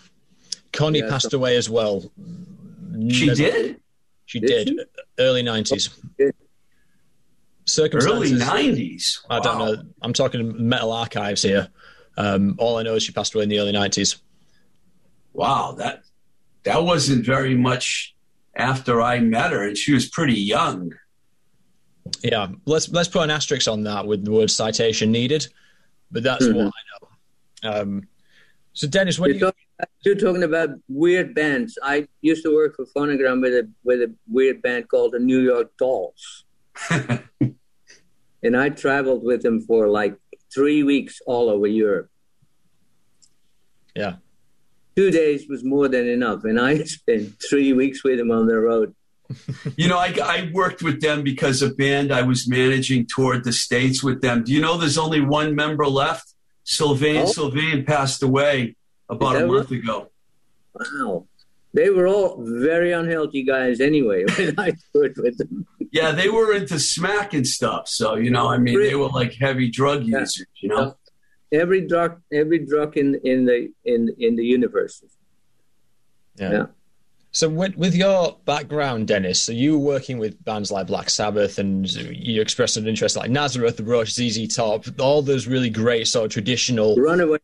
[0.73, 2.11] Connie yeah, passed so- away as well.
[3.09, 3.81] She did.
[4.27, 4.67] She did.
[4.67, 4.69] did.
[4.69, 4.85] She?
[5.19, 5.91] Early 90s
[7.71, 8.33] circumstances.
[8.33, 9.23] Early nineties.
[9.29, 9.37] Wow.
[9.37, 9.83] I don't know.
[10.03, 11.69] I'm talking metal archives here.
[12.17, 14.17] Um, all I know is she passed away in the early nineties.
[15.33, 16.03] Wow, that
[16.65, 18.15] that wasn't very much
[18.55, 20.93] after I met her, and she was pretty young.
[22.23, 25.46] Yeah, let's let's put an asterisk on that with the word citation needed,
[26.11, 26.57] but that's mm-hmm.
[26.57, 27.81] what I know.
[27.83, 28.09] Um,
[28.73, 29.87] so, Dennis, when you're, you...
[30.05, 34.14] you're talking about weird bands, I used to work for Phonogram with a with a
[34.29, 36.44] weird band called the New York Dolls.
[38.42, 40.16] and I traveled with them for like
[40.53, 42.11] three weeks all over Europe.
[43.94, 44.16] Yeah.
[44.96, 48.59] Two days was more than enough, and I spent three weeks with them on the
[48.59, 48.94] road.
[49.77, 53.53] You know, I, I worked with them because a band I was managing toured the
[53.53, 54.45] States with them.
[54.45, 56.35] Do you know there's only one member left?
[56.64, 57.27] Sylvain oh.
[57.27, 58.77] Sylvain passed away
[59.09, 60.11] about a month ago.
[60.75, 61.27] Wow.
[61.73, 65.66] They were all very unhealthy guys anyway when I toured with them.
[65.93, 67.88] Yeah, they were into smack and stuff.
[67.88, 70.97] So, you know, I mean, they were like heavy drug users, you know?
[71.53, 75.03] Every drug, every drug in, in the, in, in the universe.
[76.37, 76.51] yeah.
[76.51, 76.66] yeah.
[77.33, 81.59] So with, with your background, Dennis, so you were working with bands like Black Sabbath,
[81.59, 86.09] and you expressed an interest like Nazareth, The Rush, ZZ Top, all those really great
[86.09, 87.38] sort of traditional Runaway,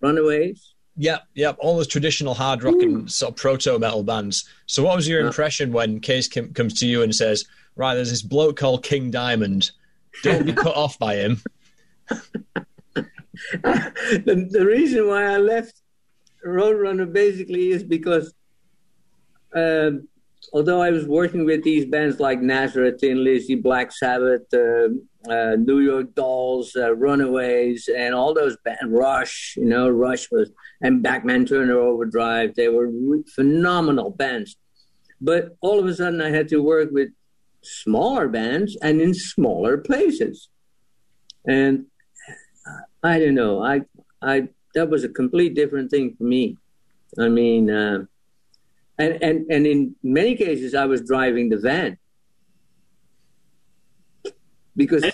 [0.00, 0.74] Runaways.
[0.96, 4.48] Yep, yep, all those traditional hard rock and sort of proto metal bands.
[4.66, 7.44] So, what was your impression when Cees comes to you and says,
[7.76, 9.70] "Right, there's this bloke called King Diamond.
[10.22, 11.42] Don't be cut off by him."
[13.52, 15.82] the, the reason why I left
[16.44, 18.34] Roadrunner basically is because
[19.54, 20.08] um,
[20.52, 24.88] although I was working with these bands like Nazareth, Thin Lizzy, Black Sabbath, uh,
[25.30, 30.50] uh, New York Dolls, uh, Runaways, and all those bands, Rush, you know, Rush was,
[30.80, 34.56] and Bachman Turner Overdrive, they were re- phenomenal bands.
[35.20, 37.10] But all of a sudden, I had to work with
[37.62, 40.48] smaller bands and in smaller places.
[41.46, 41.86] And
[43.02, 43.82] I don't know, I,
[44.22, 46.56] I, that was a complete different thing for me.
[47.18, 48.04] I mean, uh,
[48.98, 51.98] and, and, and in many cases, I was driving the van
[54.76, 55.04] because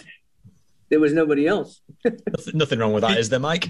[0.89, 1.81] there was nobody else.
[2.53, 3.69] Nothing wrong with that, is there, Mike?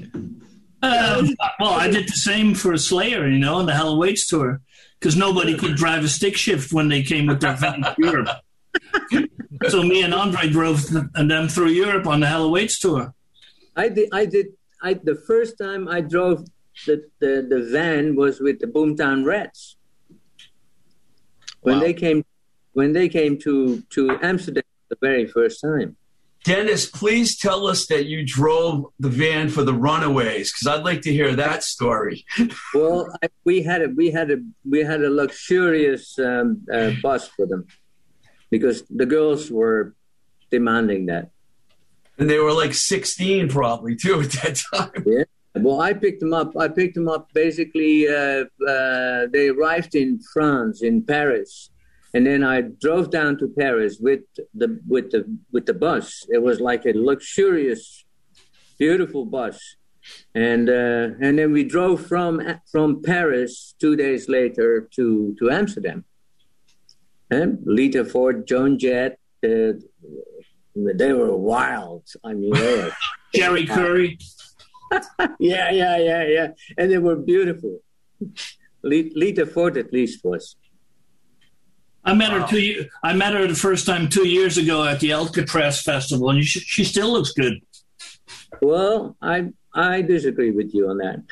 [0.83, 1.27] Uh,
[1.59, 4.61] well, I did the same for Slayer, you know, on the Hell Awaits tour,
[5.01, 8.29] because nobody could drive a stick shift when they came with their van to Europe.
[9.69, 13.15] so me and Andre drove and them through Europe on the Hell Awaits tour.
[13.77, 14.09] I did.
[14.13, 14.47] I did.
[14.83, 16.45] I the first time I drove
[16.87, 19.77] the the, the van was with the Boomtown Rats
[21.65, 21.83] when wow.
[21.83, 22.25] they came
[22.75, 25.97] when they came to to Amsterdam the very first time.
[26.45, 31.01] Dennis, please tell us that you drove the van for the Runaways, because I'd like
[31.03, 32.27] to hear that story.
[32.75, 34.37] well, I, we had a we had a
[34.69, 37.67] we had a luxurious um, uh, bus for them,
[38.51, 39.95] because the girls were
[40.51, 41.31] demanding that.
[42.19, 45.05] And they were like sixteen, probably too at that time.
[45.07, 45.25] Yeah.
[45.57, 46.57] Well, I picked them up.
[46.57, 47.33] I picked them up.
[47.33, 51.71] Basically, uh, uh, they arrived in France, in Paris,
[52.13, 56.27] and then I drove down to Paris with the with the with the bus.
[56.29, 58.05] It was like a luxurious,
[58.79, 59.61] beautiful bus,
[60.35, 66.05] and uh, and then we drove from from Paris two days later to to Amsterdam.
[67.31, 69.73] And Lita Ford, Joan Jett, uh,
[70.75, 72.09] they were wild.
[72.25, 72.55] I mean,
[73.35, 74.19] Cherie Currie.
[75.39, 77.81] Yeah, yeah, yeah, yeah, and they were beautiful.
[78.83, 80.57] Lita Ford, at least, was.
[82.05, 82.87] I met her two.
[83.03, 86.61] I met her the first time two years ago at the Alcatraz Festival, and she,
[86.61, 87.61] she still looks good.
[88.61, 91.23] Well, I I disagree with you on that.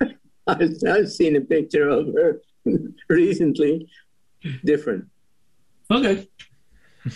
[0.46, 2.42] I've, I've seen a picture of her
[3.08, 3.88] recently.
[4.62, 5.06] Different.
[5.90, 6.28] Okay.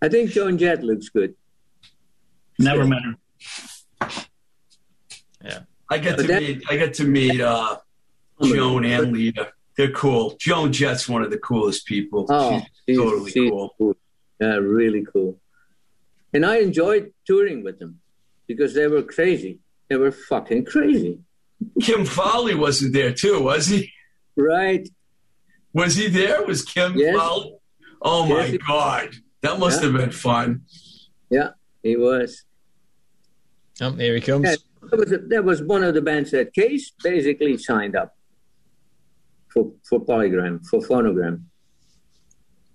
[0.00, 1.34] I think Joan Jett looks good.
[2.60, 3.14] Never met her.
[5.90, 7.78] I get But to that- meet I get to meet uh,
[8.42, 9.52] Joan and Lita.
[9.76, 10.36] They're cool.
[10.40, 12.26] Joan Jett's one of the coolest people.
[12.28, 13.96] Oh, She's she's- totally she's cool.
[14.40, 15.40] Yeah, really cool.
[16.32, 18.00] And I enjoyed touring with them
[18.46, 19.60] because they were crazy.
[19.88, 21.20] They were fucking crazy.
[21.82, 23.90] Kim Fowley wasn't there too, was he?
[24.36, 24.88] Right?
[25.72, 26.44] Was he there?
[26.44, 27.16] Was Kim Yes.
[27.16, 27.54] Fowley?
[28.02, 29.08] Oh my Yes, he- God.
[29.42, 29.88] That must Yeah.
[29.90, 30.62] have been fun.
[31.30, 31.50] Yeah,
[31.82, 32.44] he was.
[33.80, 34.44] Oh, here he comes.
[34.44, 34.56] Yeah,
[34.90, 38.16] that was that was one of the bands that Cees basically signed up
[39.52, 41.42] for for Polygram for Phonogram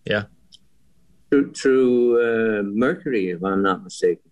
[0.06, 0.24] Yeah.
[1.30, 4.30] through, through uh, Mercury, if I'm not mistaken.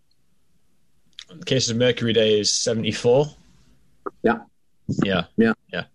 [1.39, 3.26] The Case of Mercury Day is 74.
[4.24, 4.39] Yeah,
[5.04, 5.24] Yeah.
[5.38, 5.54] Yeah.
[5.74, 5.86] Yeah.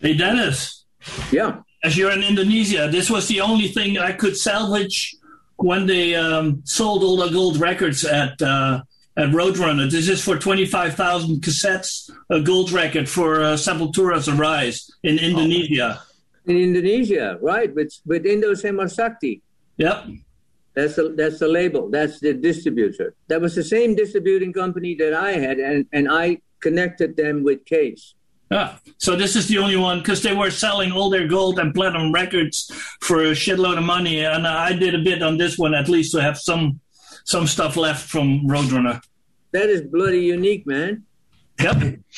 [0.00, 0.84] Hey, Dennis.
[1.32, 1.60] yeah.
[1.82, 5.16] As you're in Indonesia, this was the only thing I could salvage
[5.56, 8.82] when they um, sold all the gold records at uh,
[9.16, 9.90] at Roadrunner.
[9.90, 15.18] This is for twenty five thousand cassettes, a gold record for uh, Sepultura's Arise in
[15.18, 16.02] Indonesia.
[16.46, 17.74] In Indonesia, right?
[17.74, 19.42] With with Indo Sakti.
[19.76, 20.06] Yep.
[20.74, 21.88] That's the that's the label.
[21.88, 23.14] That's the distributor.
[23.28, 27.60] That was the same distributing company that I had, and and I connected them with
[27.68, 28.14] Cees.
[28.50, 28.76] Yeah.
[28.98, 32.12] So this is the only one because they were selling all their gold and platinum
[32.12, 35.88] records for a shitload of money, and I did a bit on this one at
[35.88, 36.80] least to have some
[37.24, 39.02] some stuff left from Roadrunner.
[39.52, 41.04] That is bloody unique, man.
[41.60, 41.98] Yep.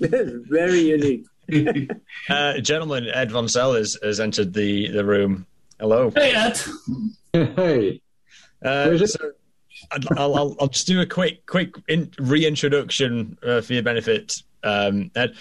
[0.00, 1.24] That is very unique.
[2.28, 5.46] Uh, gentleman, Ed Von Zell has, has entered the, the room.
[5.78, 6.10] Hello.
[6.16, 6.58] hey Ed.
[7.32, 8.00] Hey,
[8.64, 9.10] Uh, Where is it?
[9.10, 9.30] so
[10.16, 14.42] I'll, I'll, I'll just do a quick quick in, reintroduction uh, for your benefit.
[14.62, 15.34] Um, Ed,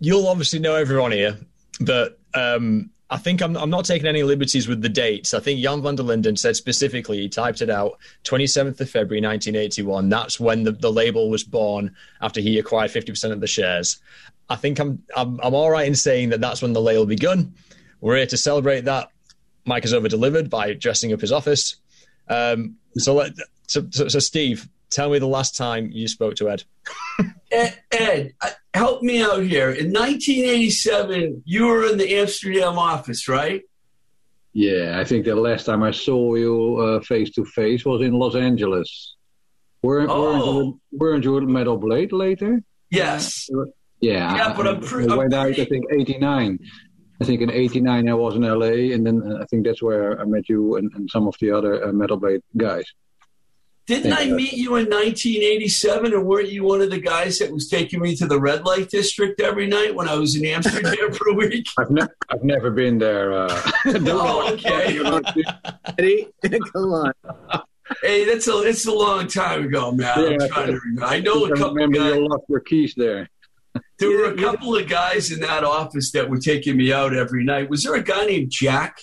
[0.00, 1.38] you'll obviously know everyone here,
[1.80, 5.32] but um, I think I'm, I'm not taking any liberties with the dates.
[5.32, 9.24] I think Jan van der Linden said specifically, he typed it out, 27th of February
[9.24, 10.08] 1981.
[10.08, 14.00] That's when the, the label was born after he acquired 50% of the shares.
[14.48, 17.54] I think I'm, I'm I'm all right in saying that that's when the label begun.
[18.00, 19.10] We're here to celebrate that.
[19.64, 21.76] Mike has over delivered by dressing up his office.
[22.28, 23.32] Um, so, let,
[23.66, 26.64] so, so, so, Steve, tell me the last time you spoke to Ed.
[27.50, 29.70] Ed, Ed, uh, help me out here.
[29.70, 33.62] In 1987, you were in the Amsterdam office, right?
[34.52, 38.12] yeah, I think the last time I saw you uh, face to face was in
[38.14, 39.16] Los Angeles.
[39.82, 40.22] Weren't, Oh.
[40.32, 42.62] weren't, you, weren't you at Metal Blade later?
[42.90, 43.48] Yes.
[44.00, 45.46] Yeah, Yeah, but I'm pre- I I'm went out.
[45.58, 46.58] I think '89.
[47.20, 50.18] I think in '89 I was in LA, and then uh, I think that's where
[50.20, 52.84] I met you and, and some of the other uh, Metal Blade guys.
[53.86, 54.34] Didn't I Yeah.
[54.34, 58.16] meet you in 1987, and weren't you one of the guys that was taking me
[58.16, 61.66] to the red light district every night when I was in Amsterdam for a week?
[61.78, 63.32] I've, ne- I've never been there.
[63.32, 63.62] Uh,
[64.08, 64.98] Oh, okay.
[65.98, 66.28] Eddie,
[66.72, 67.12] come on.
[68.02, 70.18] Hey, that's a it's a long time ago, man.
[70.18, 71.04] Yeah, I'm trying to remember.
[71.04, 72.16] I know a couple remember guys.
[72.16, 73.30] you lost your keys there.
[74.00, 77.44] There were a couple of guys in that office that were taking me out every
[77.44, 77.70] night.
[77.70, 78.98] Was there a guy named Jack?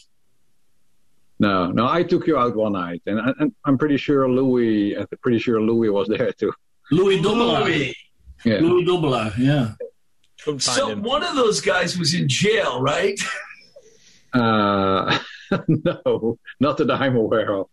[1.44, 4.96] No, no, I took you out one night, and, I, and I'm pretty sure Louis.
[4.96, 6.54] I'm pretty sure Louis was there too.
[6.90, 7.66] Louis Dubela.
[7.66, 7.94] Louis.
[8.46, 8.60] Yeah.
[8.60, 9.74] Louis Dubela, yeah.
[10.60, 11.04] So him.
[11.04, 13.20] one of those guys was in jail, right?
[14.36, 15.20] Uh,
[15.68, 17.68] no, not that I'm aware of.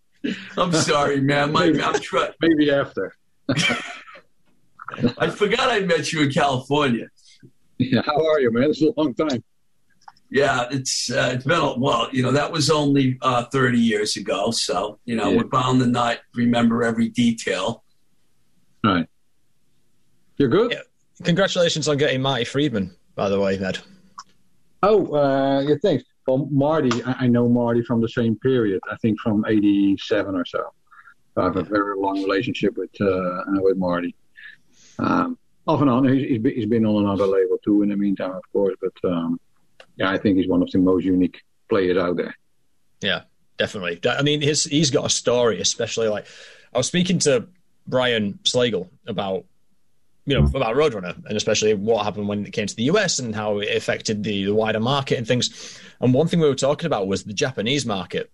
[0.59, 1.53] I'm sorry, man.
[1.53, 3.17] My, I'm try- Maybe after.
[5.17, 7.09] I forgot I met you in California.
[7.79, 8.65] Yeah, how are you, man?
[8.65, 9.43] It's a long time.
[10.31, 14.17] Yeah, it's uh, it's been a well, you know, that was only uh, 30 years
[14.17, 14.51] ago.
[14.53, 15.39] So you know, Yeah.
[15.39, 17.83] we're bound to not remember every detail.
[18.85, 19.07] All right.
[20.37, 20.73] You're good?
[20.73, 20.81] Yeah.
[21.25, 23.79] Congratulations on getting Marty Friedman, by the way, Ed.
[24.83, 26.05] Oh, uh, yeah, thanks.
[26.27, 28.81] Well, Marty, I, I know Marty from the same period.
[28.91, 30.63] I think from '87 or so.
[31.37, 34.15] I have a very long relationship with uh, with Marty.
[34.99, 35.37] Um,
[35.67, 38.43] off and on, he's, he's he's been on another label too in the meantime, of
[38.53, 38.77] course.
[38.81, 39.39] But um,
[40.01, 42.35] yeah, I think he's one of the most unique players out there.
[43.03, 43.23] Yeah,
[43.59, 44.01] definitely.
[44.09, 46.27] I mean, his he's got a story, especially like
[46.73, 47.47] I was speaking to
[47.87, 49.45] Brian Slagle about
[50.25, 53.35] you know about Roadrunner and especially what happened when it came to the US and
[53.35, 55.79] how it affected the, the wider market and things.
[56.01, 58.31] And one thing we were talking about was the Japanese market.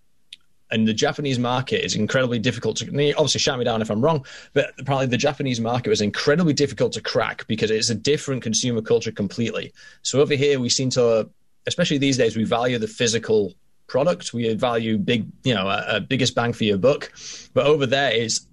[0.69, 4.25] And the Japanese market is incredibly difficult to obviously shout me down if I'm wrong,
[4.51, 8.81] but apparently the Japanese market was incredibly difficult to crack because it's a different consumer
[8.81, 9.71] culture completely.
[10.01, 11.29] So over here we seem to
[11.67, 13.53] especially these days we value the physical
[13.87, 14.33] product.
[14.33, 17.11] We value big, you know, a, a biggest bang for your buck.
[17.53, 18.47] But over there is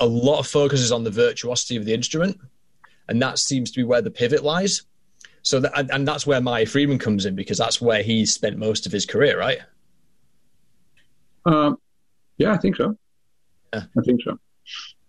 [0.00, 2.38] a lot of focus is on the virtuosity of the instrument,
[3.08, 4.82] and that seems to be where the pivot lies.
[5.42, 8.56] So, that, and, and that's where Marty Friedman comes in because that's where he spent
[8.56, 9.58] most of his career, right?
[11.44, 11.78] Um,
[12.38, 12.96] yeah, I think so.
[13.74, 13.82] Yeah.
[13.98, 14.38] I think so.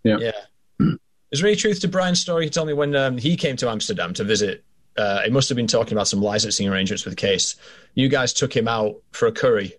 [0.04, 0.18] Yeah.
[0.18, 0.32] Yeah.
[1.32, 2.46] Is there any truth to Brian's story?
[2.46, 4.64] He told me when um, he came to Amsterdam to visit.
[4.96, 7.56] Uh, he must have been talking about some licensing arrangements with Cees.
[7.96, 9.74] You guys took him out for a curry,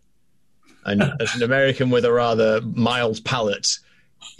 [0.84, 3.78] and as an American with a rather mild palate,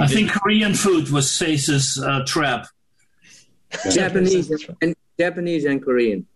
[0.01, 2.67] I think Korean food was Cees's uh, trap.
[3.93, 4.51] Japanese
[4.83, 6.27] and Japanese and Korean.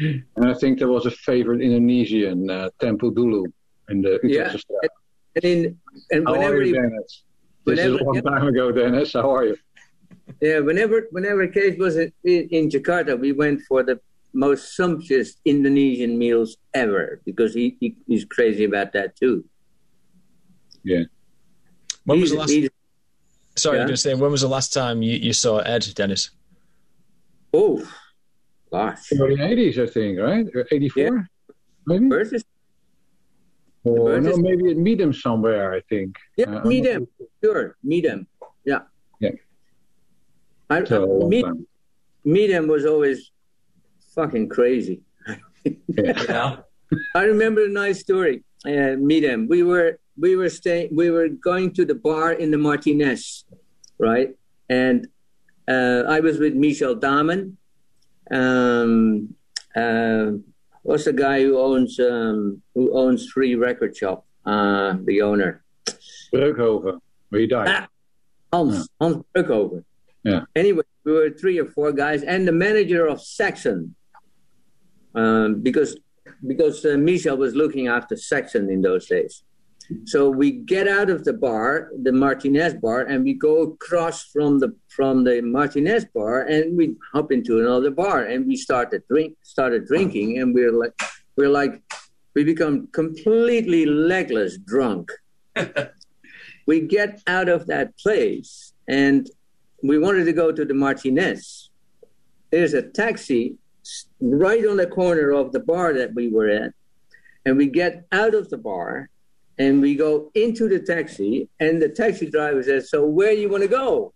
[0.00, 3.44] And I think there was a favorite Indonesian, uh, Tempo Dulu,
[3.88, 4.50] in the Yeah.
[4.50, 4.88] Utrechtse
[5.34, 5.78] And in
[6.12, 7.24] and How are whenever you, he, Dennis?
[7.64, 9.12] This is a whenever- long time ago, Dennis.
[9.12, 9.56] How are you?
[10.40, 14.00] Yeah, whenever whenever Cees was in, in Jakarta, we went for the
[14.32, 19.44] most sumptuous Indonesian meals ever because he, he he's crazy about that too.
[20.84, 21.04] Yeah.
[22.04, 22.50] when was the last?
[22.50, 22.70] he's-
[23.56, 23.82] Sorry, Yeah.
[23.82, 26.30] I'm going to say, when was the last time you, you saw Ed, Dennis?
[27.52, 27.82] oh,
[28.70, 30.46] gosh, Early 80s, I think, right?
[30.70, 31.02] 84?
[31.02, 31.10] Yeah.
[31.86, 32.06] Maybe?
[32.08, 32.44] Burgess,
[33.82, 36.14] Or no, maybe at MIDEM somewhere, I think.
[36.36, 37.08] yeah, Uh, I'm MIDEM,
[37.42, 38.28] sure, meet him,
[38.64, 38.82] yeah,
[39.18, 39.30] Yeah.
[40.70, 41.66] I, So, a I, long meet, time.
[42.24, 43.30] meet was always
[44.14, 45.00] fucking crazy.
[45.64, 46.56] Yeah.
[47.14, 48.44] I remember a nice story.
[48.64, 49.46] Uh, MIDEM.
[49.48, 50.88] We were we were staying.
[50.94, 53.44] We were going to the bar in the Martinez,
[53.98, 54.34] right?
[54.68, 55.06] And
[55.68, 57.56] uh, I was with Michel Damen.
[58.30, 59.34] Um,
[59.76, 60.32] uh,
[60.82, 64.24] what's the guy who owns um, who owns Free Record Shop?
[64.44, 65.62] Uh, the owner,
[66.32, 67.68] Breukhoven, where he died.
[67.68, 67.88] Ah.
[68.52, 69.84] Hans Hans Breukhoven.
[70.24, 70.42] Yeah.
[70.56, 73.94] Anyway, we were three or four guys, and the manager of Saxon,
[75.14, 75.96] um, because
[76.46, 79.42] because uh, Michel was looking after Saxon in those days.
[80.04, 84.58] So we get out of the bar, the Martinez bar, and we go across from
[84.58, 89.36] the from the Martinez bar, and we hop into another bar, and we started drink
[89.42, 90.92] started drinking, and we're like
[91.36, 91.82] we're like
[92.34, 95.10] we become completely legless drunk.
[96.66, 99.30] we get out of that place, and
[99.82, 101.70] we wanted to go to the Martinez.
[102.50, 103.56] There's a taxi
[104.20, 106.72] right on the corner of the bar that we were at,
[107.44, 109.10] and we get out of the bar
[109.58, 113.48] and we go into the taxi, and the taxi driver says, "So where do you
[113.48, 114.14] want to go?"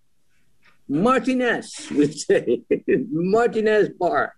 [0.88, 4.34] Martinez, we say, Martinez bar.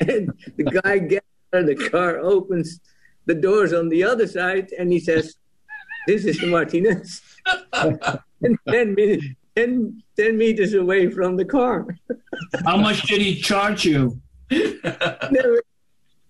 [0.00, 2.80] And the guy gets out of the car, opens
[3.26, 5.34] the doors on the other side, and he says,
[6.06, 7.22] "This is the Martinez."
[7.72, 9.26] and 10 minutes,
[9.56, 11.86] 10, 10 meters away from the car.
[12.64, 14.20] How much did he charge you?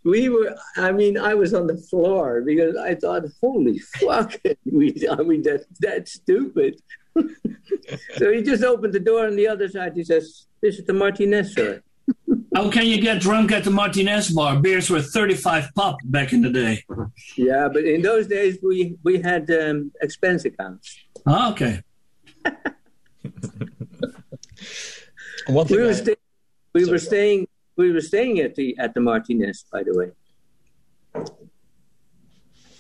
[0.03, 4.33] We were i mean i was on the floor because i thought holy fuck
[4.65, 6.81] we i mean that that's stupid
[8.17, 10.95] so he just opened the door on the other side he says this is the
[10.95, 11.83] martinez sir
[12.57, 14.59] How can you get drunk at the Martinez bar?
[14.59, 16.83] Beers were 35 pop back in the day.
[17.37, 20.87] yeah but in those days we we had um, expense accounts
[21.27, 21.75] Ah, okay.
[25.47, 26.15] One thing we were, I- sta-
[26.75, 30.11] we Sorry, were staying we were staying at the at the martinez by the way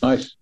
[0.02, 0.36] Nice.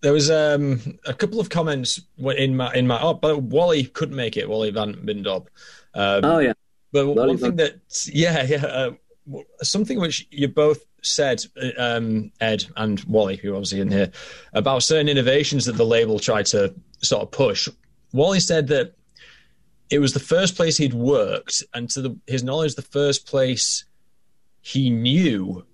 [0.00, 4.14] There was um, a couple of comments in my in my oh, but Wally couldn't
[4.14, 4.48] make it.
[4.48, 5.46] Wally Van Bindop.
[5.94, 6.52] Um, oh yeah
[6.92, 8.90] but Wally one thing Van- that yeah yeah uh,
[9.62, 14.10] something which you both said uh, um, Ed and Wally who obviously in here
[14.52, 17.68] about certain innovations that the label tried to sort of push.
[18.12, 18.94] Wally said that
[19.90, 23.84] it was the first place he'd worked, and to the, his knowledge, the first place
[24.60, 25.64] he knew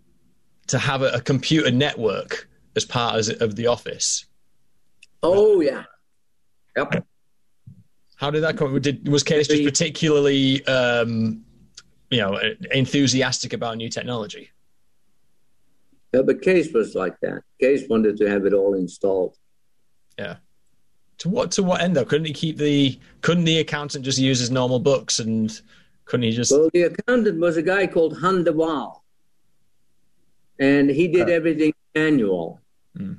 [0.68, 4.26] to have a, a computer network as part as, of the office.
[5.22, 5.84] oh yeah
[6.76, 7.06] yep
[8.16, 8.80] How did that come?
[8.80, 11.44] Did, was Cees just particularly, um,
[12.10, 12.38] you know,
[12.72, 14.50] enthusiastic about new technology?
[16.12, 19.36] yeah, but Cees was like that Cees wanted to have it all installed
[20.18, 20.36] Yeah.
[21.18, 22.04] To what to what end though?
[22.04, 22.98] Couldn't he keep the?
[23.20, 25.60] Couldn't the accountant just use his normal books and
[26.04, 26.50] couldn't he just?
[26.50, 29.02] Well, the accountant was a guy called Han de Waal.
[30.58, 32.60] And he did everything manual.
[32.96, 33.14] Hmm.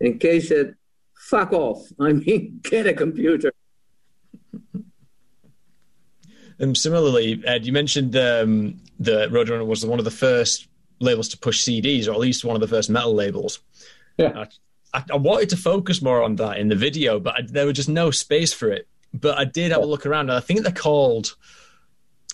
[0.00, 0.74] And Kay said,
[1.14, 1.82] fuck off.
[2.00, 3.52] I mean, get a computer.
[6.58, 10.68] And similarly, Ed, you mentioned um, that Roadrunner was one of the first
[11.00, 13.60] labels to push CDs, or at least one of the first metal labels.
[14.16, 14.46] Yeah.
[14.96, 17.76] I, I wanted to focus more on that in the video, but I, there was
[17.76, 18.88] just no space for it.
[19.12, 21.36] But I did have a look around, and I think they're called.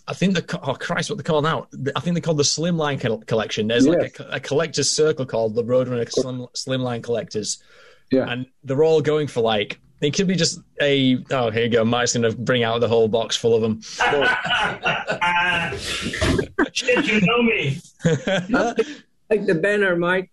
[0.06, 1.66] I think the oh Christ, what they call now?
[1.94, 3.68] I think they called the Slimline co- Collection.
[3.68, 7.62] There's like a, a, collector's circle called the Roadrunner Slim, Slimline Collectors,
[8.10, 8.28] Yeah.
[8.28, 11.84] and they're all going for like it could be just a oh here you go,
[11.84, 13.80] Mike's going to bring out the whole box full of them.
[16.72, 17.78] Shit, you know me.
[19.30, 20.30] Like the banner, Mike.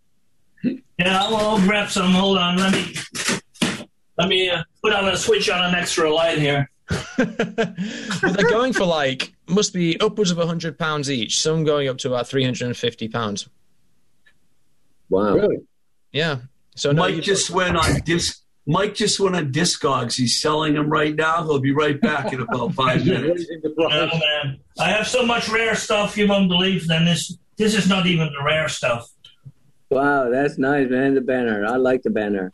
[0.63, 2.11] Yeah, I'll, I'll grab some.
[2.11, 2.57] Hold on.
[2.57, 2.93] Let me
[4.17, 6.69] let me uh, put on a switch on an extra light here.
[7.17, 7.75] but
[8.33, 11.39] they're going for like must be upwards of hundred pounds each.
[11.39, 13.47] Some going up to about three hundred and fifty pounds.
[15.09, 15.35] Wow.
[15.35, 15.57] Really?
[16.11, 16.39] Yeah.
[16.75, 18.41] So no, Mike you- just went on disc.
[18.67, 20.15] Mike just went on Discogs.
[20.15, 21.43] He's selling them right now.
[21.43, 23.45] He'll be right back in about five minutes.
[23.79, 26.87] Oh man, I have so much rare stuff you won't believe.
[26.87, 29.09] Then this this is not even the rare stuff.
[29.89, 31.15] Wow, that's nice, man.
[31.15, 31.65] The banner.
[31.65, 32.51] I like the banner.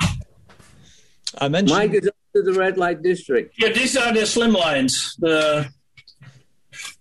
[1.38, 3.56] I mentioned Mike is up to the red light district.
[3.58, 5.16] Yeah, these are the slim lines.
[5.20, 5.70] The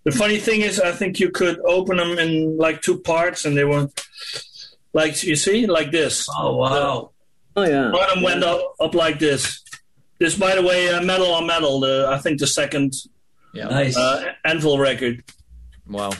[0.03, 3.55] the funny thing is, I think you could open them in like two parts, and
[3.55, 3.89] they were
[4.93, 6.27] like you see, like this.
[6.37, 7.11] Oh wow!
[7.55, 7.91] Oh yeah.
[7.91, 9.61] Bottom went up, up like this.
[10.19, 11.79] This, by the way, uh, metal on metal.
[11.79, 12.93] The I think the second
[13.53, 13.67] yeah.
[13.67, 13.95] Nice.
[13.95, 15.23] uh, Anvil record.
[15.87, 16.11] Wow.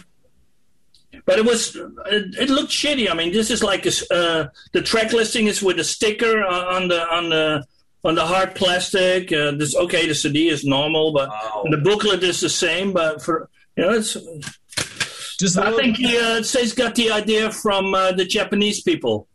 [1.26, 3.09] But it was it, it looked shitty.
[3.09, 6.76] I mean, this is like a uh, the track listing is with a sticker on
[6.76, 7.66] on the on the
[8.03, 9.32] on the hard plastic.
[9.32, 11.66] Uh, this okay, the CD is normal, but Wow.
[11.72, 12.93] the booklet is the same.
[12.93, 17.93] But for you know, it's the I think he uh, says got the idea from
[17.93, 19.28] uh, the Japanese people.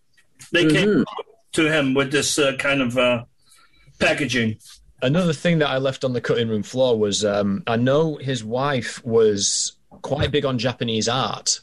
[0.53, 1.05] They came
[1.53, 3.25] to him with this uh, kind of uh,
[3.99, 4.59] packaging.
[5.03, 8.45] Another thing that I left on the cutting room floor was um, I know his
[8.45, 11.61] wife was quite big on Japanese art.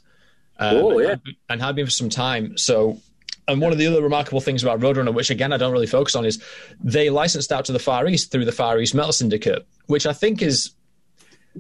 [0.59, 1.11] Um, Oh, yeah.
[1.11, 2.57] and, and had been for some time.
[2.57, 2.99] So,
[3.47, 6.15] and one of the other remarkable things about Roadrunner, which again I don't really focus
[6.15, 6.43] on, is
[6.83, 10.13] they licensed out to the Far East through the Far East Metal Syndicate, which I
[10.13, 10.71] think is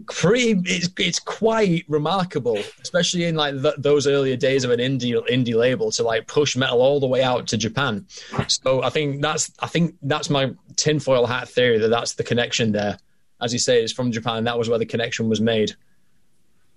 [0.07, 0.59] pretty.
[0.65, 5.55] It's, it's quite remarkable, especially in like th- those earlier days of an indie indie
[5.55, 8.05] label to like push metal all the way out to Japan.
[8.47, 12.71] So I think that's I think that's my tinfoil hat theory that that's the connection
[12.73, 12.97] there.
[13.41, 14.43] As you say, it's from Japan.
[14.45, 15.75] That was where the connection was made.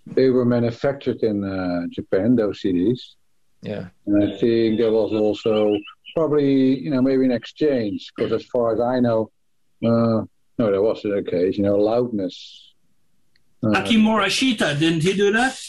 [0.07, 3.01] They were manufactured in uh, Japan, those CDs.
[3.63, 3.89] Yeah.
[4.07, 5.77] And I think there was also
[6.15, 8.11] probably, you know, maybe an exchange.
[8.17, 9.31] Because as far as I know,
[9.85, 10.25] uh,
[10.59, 12.73] no, there was a case, you know, loudness.
[13.63, 15.61] Uh, Aki Morishita, didn't he do that?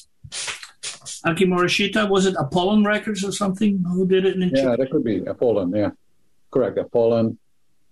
[1.25, 3.84] Aki Morishita, was it Apollon Records or something?
[3.86, 5.91] Who did it in yeah, that could be Apollon, yeah.
[6.51, 7.38] Correct, Apollon.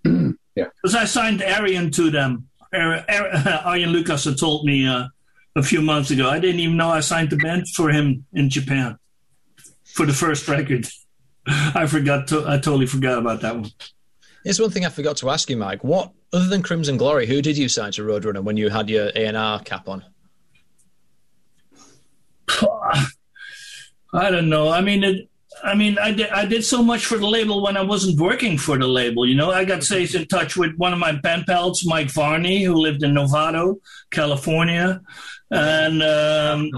[0.56, 0.66] Yeah.
[0.82, 2.50] Because I signed Ayreon to them.
[2.74, 5.06] Ar- Ar- Arjen Lucas had told me uh,
[5.56, 6.30] a few months ago.
[6.30, 8.98] I didn't even know I signed the band for him in Japan
[9.86, 10.88] for the first record.
[11.48, 12.28] I forgot.
[12.30, 13.72] To, I totally forgot about that one.
[14.44, 15.84] Here's one thing I forgot to ask you, Mike.
[15.84, 19.08] What other than Crimson Glory, who did you sign to Roadrunner when you had your
[19.16, 20.04] A and R cap on?
[24.14, 24.70] I don't know.
[24.70, 25.29] I mean, it,
[25.64, 28.58] I mean, I did, I did so much for the label when I wasn't working
[28.58, 29.26] for the label.
[29.26, 32.64] You know, I got stays in touch with one of my pen pals, Mike Varney,
[32.64, 33.80] who lived in Novato,
[34.12, 35.02] California,
[35.52, 36.72] and um,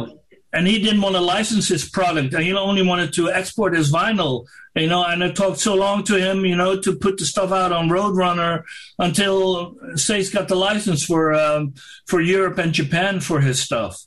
[0.53, 2.35] and he didn't want to license his product.
[2.37, 4.45] He only wanted to export his vinyl.
[4.75, 7.51] You know, and I talked so long to him, you know, to put the stuff
[7.51, 8.63] out on Roadrunner
[8.99, 11.73] until Stace got the license for um,
[12.07, 14.01] for Europe and Japan for his stuff.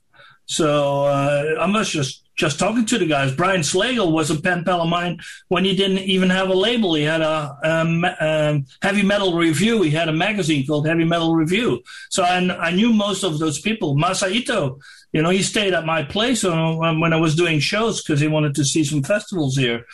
[0.46, 3.34] So uh, I must just just talking to the guys.
[3.34, 6.94] Brian Slagle was a pen pal of mine when he didn't even have a label.
[6.94, 9.82] He had a um, um, heavy metal review.
[9.82, 11.82] He had a magazine called Heavy Metal Review.
[12.10, 13.96] So I, I knew most of those people.
[13.96, 14.78] Masa Ito,
[15.12, 18.26] you know, he stayed at my place when when I was doing shows because he
[18.26, 19.86] wanted to see some festivals here.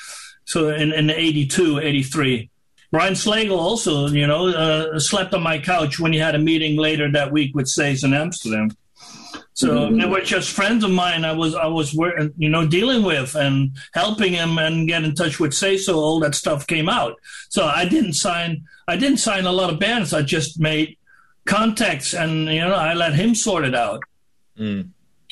[0.46, 2.50] So in, in 82, 83.
[2.90, 6.76] Brian Slagle also, you know, uh, slept on my couch when he had a meeting
[6.76, 8.70] later that week with Cees in Amsterdam.
[9.54, 11.24] So they were just friends of mine.
[11.24, 15.38] I was I was you know dealing with and helping him and get in touch
[15.38, 15.98] with Say So.
[15.98, 17.16] All that stuff came out.
[17.48, 20.14] So I didn't sign I didn't sign a lot of bands.
[20.14, 20.96] I just made
[21.44, 24.02] contacts and you know I let him sort it out.
[24.58, 24.90] Mm.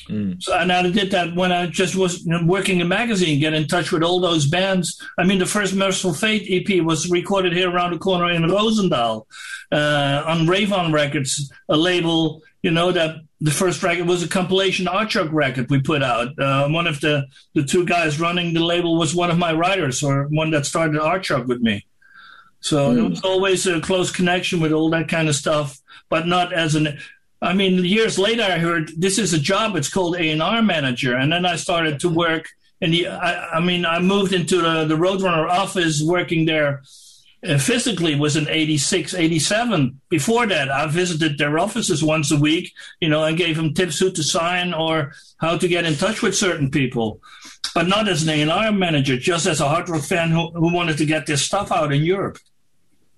[0.09, 0.41] Mm.
[0.41, 3.53] So, and I did that when I just was you know, working in magazine, get
[3.53, 4.99] in touch with all those bands.
[5.17, 9.25] I mean, the first Mercyful Fate EP was recorded here around the corner in Roosendaal
[9.71, 14.85] uh, on Rave-On Records, a label, you know, that the first record was a compilation
[14.85, 16.37] Aardschok record we put out.
[16.37, 17.25] Uh, one of the,
[17.55, 20.99] the two guys running the label was one of my writers or one that started
[20.99, 21.85] Aardschok with me.
[22.59, 22.95] So mm.
[22.95, 25.79] there was always a close connection with all that kind of stuff,
[26.09, 26.99] but not as an
[27.41, 29.77] I mean, years later, I heard this is a job.
[29.77, 32.49] It's called A and R manager, and then I started to work.
[32.81, 36.81] And I, I mean, I moved into the, the Roadrunner office, working there
[37.59, 40.01] physically was in 86, 87.
[40.09, 43.99] Before that, I visited their offices once a week, you know, and gave them tips
[43.99, 47.21] who to sign or how to get in touch with certain people.
[47.73, 50.97] But not as an A&R manager, just as a hard rock fan who, who wanted
[50.97, 52.39] to get this stuff out in Europe.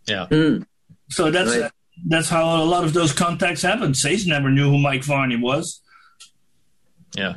[0.08, 0.28] Yeah.
[0.30, 0.66] Mm.
[1.10, 1.72] So that's Right.
[2.08, 3.96] that's how a lot of those contacts happened.
[3.98, 5.82] Cees never knew who Mike Varney was.
[7.16, 7.36] Yeah.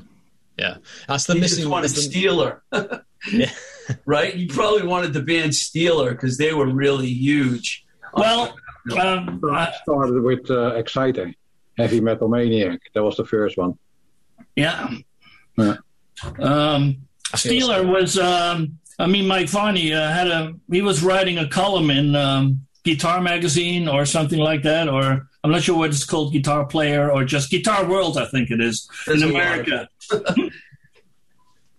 [0.59, 0.77] Yeah.
[1.09, 2.61] That's the He missing just wanted that's the- Steeler,
[3.33, 3.51] Yeah.
[4.07, 4.35] Right?
[4.35, 7.85] You probably wanted the band Steeler because they were really huge.
[8.15, 8.57] Well,
[9.01, 11.33] um, I- started with uh, Exciter,
[11.79, 12.81] Heavy Metal Maniac.
[12.95, 13.79] That was the first one.
[14.57, 14.91] yeah.
[15.57, 15.77] Yeah.
[16.41, 21.49] Um, Steeler was, um, I mean, Mike Varney uh, had a, he was writing a
[21.49, 26.05] column in um, Guitar Magazine or something like that, or I'm not sure what it's
[26.05, 29.43] called, Guitar Player or just Guitar World, I think it is, There's in a lot
[29.43, 29.89] of America.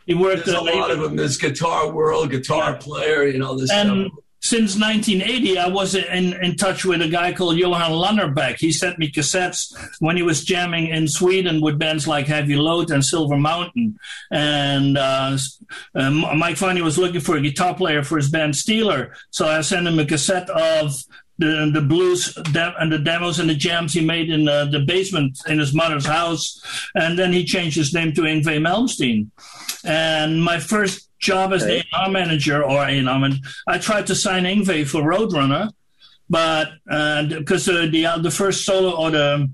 [0.06, 1.16] he worked There's a uh, lot of them.
[1.16, 2.78] There's Guitar World, Guitar Yeah.
[2.78, 4.20] Player, you know, this And stuff.
[4.42, 8.58] since 1980, I was in, in touch with a guy called Johan Lannerbäck.
[8.60, 12.92] He sent me cassettes when he was jamming in Sweden with bands like Heavy Load
[12.92, 13.98] and Silver Mountain.
[14.32, 15.38] And uh,
[15.96, 19.12] um, Mike Varney was looking for a guitar player for his band Steeler.
[19.32, 20.94] So I sent him a cassette of
[21.38, 24.80] the, the blues dem- and the demos and the jams he made in uh, the
[24.80, 26.62] basement in his mother's house.
[26.96, 29.30] And then he changed his name to Yngwie Malmsteen.
[29.84, 31.84] And my first job as Okay.
[31.94, 35.72] A&R manager or A&R man, I tried to sign Yngwie for Roadrunner,
[36.30, 39.50] but because uh, the uh, the first solo or the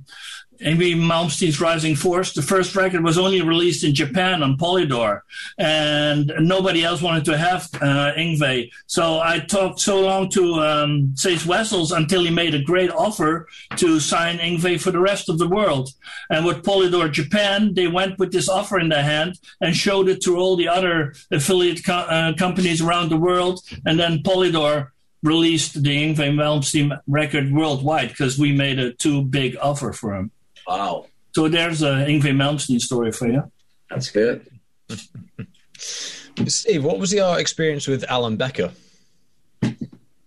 [0.61, 5.21] Yngwie Malmsteen's Rising Force, the first record was only released in Japan on Polydor,
[5.57, 8.71] and nobody else wanted to have uh, Yngwie.
[8.85, 11.15] So I talked so long to um,
[11.47, 13.47] Wessels until he made a great offer
[13.77, 15.89] to sign Yngwie for the rest of the world.
[16.29, 20.21] And with Polydor Japan, they went with this offer in their hand and showed it
[20.21, 23.61] to all the other affiliate co- uh, companies around the world.
[23.85, 24.89] And then Polydor
[25.23, 30.31] released the Yngwie Malmsteen record worldwide because we made a too big offer for him.
[30.77, 31.05] Wow.
[31.33, 33.49] So there's a Yngwie Malmsteen story for you.
[33.89, 34.45] That's good.
[36.47, 38.71] Steve, what was your experience with Alan Becker?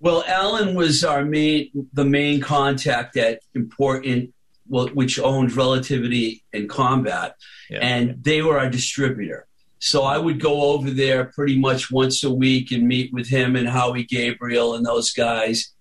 [0.01, 4.35] Well, Alan was our main, the main contact at important,
[4.69, 7.37] well, which owned Relativity and Combat,
[7.71, 7.79] Yeah.
[7.81, 9.47] and they were our distributor.
[9.79, 13.57] So I would go over there pretty much once a week and meet with him
[13.57, 15.73] and Howie Gabriel and those guys,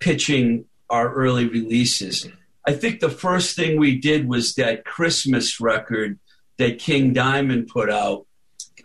[0.00, 2.28] pitching our early releases.
[2.68, 6.18] I think the first thing we did was that Christmas record
[6.58, 8.26] that King Diamond put out.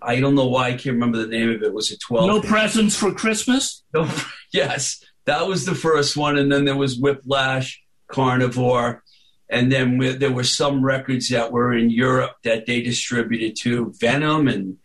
[0.02, 1.74] I don't know why I can't remember the name of it.
[1.74, 2.28] Was it twelve?
[2.28, 3.84] No presents for Christmas?
[3.94, 4.10] No,
[4.54, 9.04] yes, that was the first one, and then there was Whiplash, Carnivore,
[9.50, 13.94] and then we, there were some records that were in Europe that they distributed to
[14.00, 14.78] Venom, and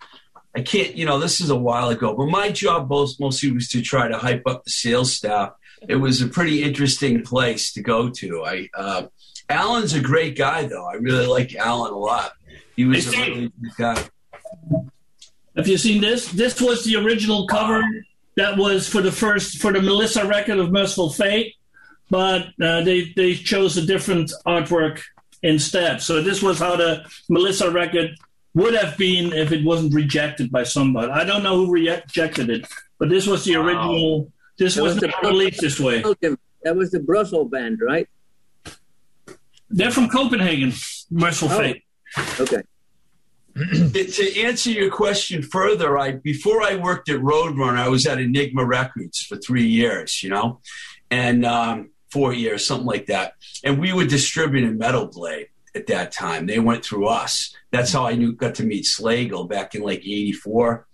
[0.57, 3.69] I can't, you know, this is a while ago, but my job most, mostly was
[3.69, 5.53] to try to hype up the sales staff.
[5.87, 8.45] It was a pretty interesting place to go to.
[8.45, 9.07] I, uh,
[9.49, 10.87] Alan's a great guy, though.
[10.87, 12.33] I really like Alan a lot.
[12.76, 14.05] He was a Hey, really good guy.
[15.57, 16.31] Have you seen this?
[16.31, 17.83] This was the original cover
[18.37, 21.55] that was for the first for the Melissa record of Mercyful Fate,
[22.11, 25.01] but uh, they they chose a different artwork
[25.43, 26.01] instead.
[26.01, 28.11] So this was how the Melissa record
[28.55, 31.11] would have been if it wasn't rejected by somebody.
[31.11, 32.66] I don't know who rejected it,
[32.99, 33.64] but this was the Wow.
[33.66, 34.33] original.
[34.59, 36.03] This That was was the- not released this way.
[36.03, 36.39] Belgium.
[36.65, 38.09] That was the Brussels band, right?
[39.71, 40.73] They're from Copenhagen.
[41.11, 41.59] Mercyful Oh.
[41.59, 41.83] Fate.
[42.41, 42.63] Okay.
[43.57, 48.65] to answer your question further, I before I worked at Roadrunner, I was at Enigma
[48.65, 50.61] Records for three years, you know,
[51.11, 53.35] and um, four years, something like that.
[53.65, 56.47] And we were distributing Metal Blade at that time.
[56.47, 57.55] They went through us.
[57.73, 60.87] That's how I knew got to meet Slagle back in like 84,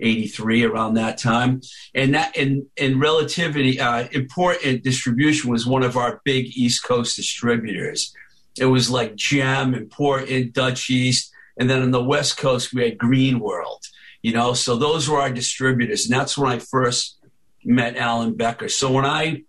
[0.00, 1.60] 83, around that time.
[1.94, 7.16] And that in in relativity, uh, important distribution was one of our big East Coast
[7.16, 8.14] distributors.
[8.58, 11.32] It was like Gem, Important, Dutch East.
[11.58, 13.82] And then on the West Coast, we had Green World,
[14.22, 16.04] you know, so those were our distributors.
[16.04, 17.18] And that's when I first
[17.64, 18.68] met Alan Becker.
[18.68, 19.42] So when I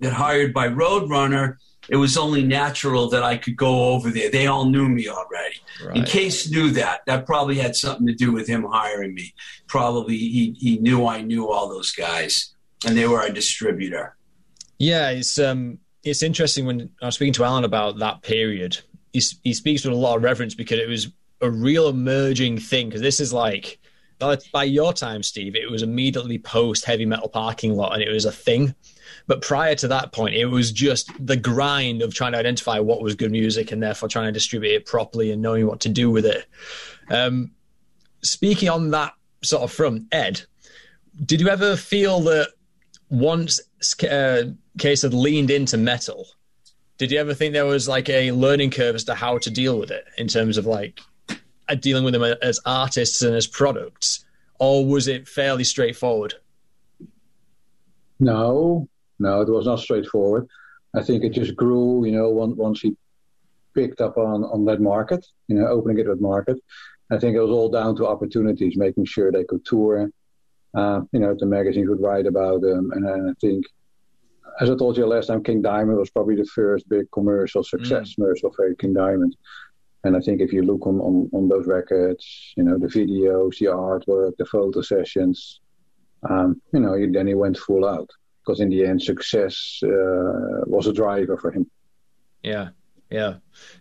[0.00, 1.56] got hired by Roadrunner,
[1.88, 4.30] it was only natural that I could go over there.
[4.30, 5.56] They all knew me already.
[5.84, 5.98] Right.
[5.98, 7.00] And Cees knew that.
[7.06, 9.34] That probably had something to do with him hiring me.
[9.66, 12.54] Probably he, he knew I knew all those guys,
[12.86, 14.16] and they were our distributor.
[14.78, 18.78] Yeah, it's um, it's interesting when I was speaking to Alan about that period.
[19.12, 21.08] He, he speaks with a lot of reverence because it was
[21.40, 22.88] a real emerging thing.
[22.88, 23.78] Because this is like
[24.18, 28.10] by by your time, Steve, it was immediately post heavy metal parking lot, and it
[28.10, 28.74] was a thing.
[29.26, 33.02] But prior to that point, it was just the grind of trying to identify what
[33.02, 36.10] was good music and therefore trying to distribute it properly and knowing what to do
[36.10, 36.46] with it.
[37.10, 37.52] Um,
[38.22, 40.42] speaking on that sort of front, Ed,
[41.24, 42.50] did you ever feel that
[43.10, 43.60] once
[44.10, 44.44] uh,
[44.80, 46.26] Cees had leaned into metal,
[46.98, 49.78] did you ever think there was like a learning curve as to how to deal
[49.78, 51.00] with it in terms of like
[51.68, 54.24] uh, dealing with them as artists and as products,
[54.58, 56.34] or was it fairly straightforward?
[58.20, 58.88] No,
[59.22, 60.46] no, it was not straightforward.
[60.94, 62.96] I think it just grew, you know, once he
[63.74, 66.58] picked up on, on that market, you know, opening it with market.
[67.10, 70.10] I think it was all down to opportunities, making sure they could tour.
[70.74, 72.90] Uh, you know, the magazines would write about them.
[72.94, 73.64] And, and I think,
[74.60, 78.10] as I told you last time, King Diamond was probably the first big commercial success,
[78.10, 78.14] mm.
[78.16, 79.36] commercial for King Diamond.
[80.04, 82.24] And I think if you look on, on, on those records,
[82.56, 85.60] you know, the videos, the artwork, the photo sessions,
[86.28, 88.10] um, you know, then he went full out
[88.44, 91.70] because in the end, success uh, was a driver for him.
[92.42, 92.70] Yeah,
[93.10, 93.34] yeah.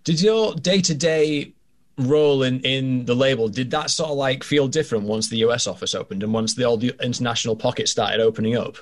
[0.03, 1.53] Did your day to day
[1.97, 5.67] role in, in the label did that sort of like feel different once the US
[5.67, 8.77] office opened and once the all the international pockets started opening up?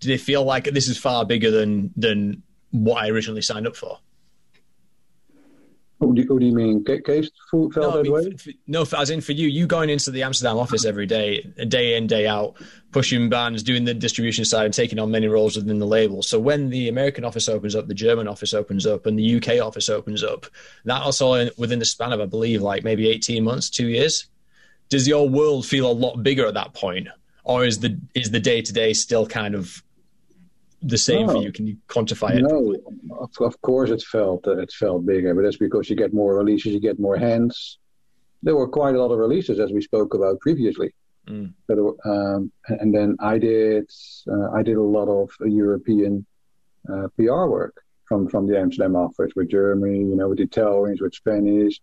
[0.00, 3.76] Did it feel like this is far bigger than than what I originally signed up
[3.76, 3.98] for?
[6.06, 6.84] What do, you, what do you mean?
[6.86, 8.56] Cees felt no, that way?
[8.66, 12.06] no, as in for you, you going into the Amsterdam office every day, day in,
[12.06, 12.54] day out,
[12.92, 16.22] pushing bands, doing the distribution side, and taking on many roles within the label.
[16.22, 19.64] So when the American office opens up, the German office opens up, and the UK
[19.64, 20.46] office opens up,
[20.84, 24.26] that also within the span of, I believe, like maybe 18 months, two years.
[24.88, 27.08] Does your world feel a lot bigger at that point?
[27.44, 29.82] Or is the is the day to day still kind of
[30.84, 31.32] the same no.
[31.32, 31.50] for you?
[31.50, 32.42] Can you quantify it?
[32.42, 32.74] No,
[33.18, 36.36] of, of course it felt uh, it felt bigger, but that's because you get more
[36.36, 37.78] releases, you get more hands.
[38.42, 40.94] There were quite a lot of releases, as we spoke about previously.
[41.26, 41.54] Mm.
[42.04, 43.90] um, and then I did
[44.30, 46.26] uh, I did a lot of European
[46.92, 47.74] uh, PR work
[48.04, 51.80] from from the Amsterdam office with Germany, you know, with Italians, with Spanish.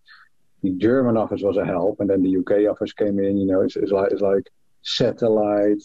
[0.62, 3.36] The German office was a help, and then the UK office came in.
[3.36, 4.48] You know, it's, it's like it's like
[4.82, 5.82] satellite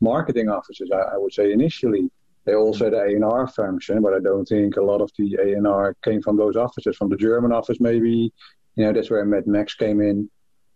[0.00, 0.90] marketing offices.
[0.90, 2.10] I, I would say initially
[2.46, 5.96] they also had an A&R function, but I don't think a lot of the A&R
[6.04, 6.96] came from those offices.
[6.96, 8.32] From the German office, maybe,
[8.76, 10.30] you know, that's where Mad Max came in,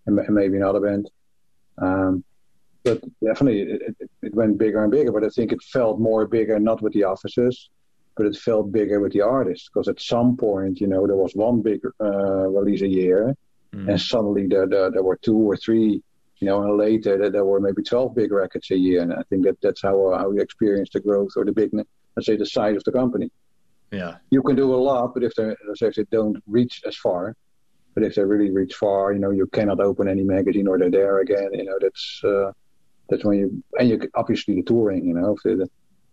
[0.06, 1.10] and, maybe another band.
[1.78, 2.24] Um,
[2.82, 5.12] but definitely, it, it, it, went bigger and bigger.
[5.12, 7.70] But I think it felt more bigger, not with the offices,
[8.16, 9.68] but it felt bigger with the artists.
[9.72, 13.36] Because at some point, you know, there was one big uh, release a year,
[13.72, 13.88] mm.
[13.88, 16.02] and suddenly there, there, there were two or three
[16.40, 19.02] you know, and later there were maybe 12 big records a year.
[19.02, 22.26] And I think that that's how, how we experienced the growth or the big, let's
[22.26, 23.30] say, the size of the company.
[23.92, 24.16] Yeah.
[24.30, 27.36] You can do a lot, but if they, if they don't reach as far,
[27.94, 30.90] but if they really reach far, you know, you cannot open any magazine or they're
[30.90, 31.50] there again.
[31.52, 32.52] You know, that's, uh,
[33.10, 35.64] that's when you, and you obviously the touring, you know, if they,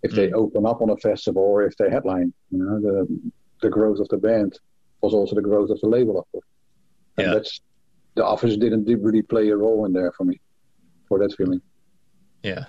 [0.03, 0.33] if they mm.
[0.33, 4.09] open up on a festival or if they headline, you know, the, the growth of
[4.09, 4.59] the band
[5.01, 6.45] was also the growth of the label, of course.
[7.17, 7.33] And yeah.
[7.33, 7.61] that's,
[8.17, 10.39] the office didn't really play a role in there for me
[11.07, 11.61] for that feeling.
[12.43, 12.65] Yeah,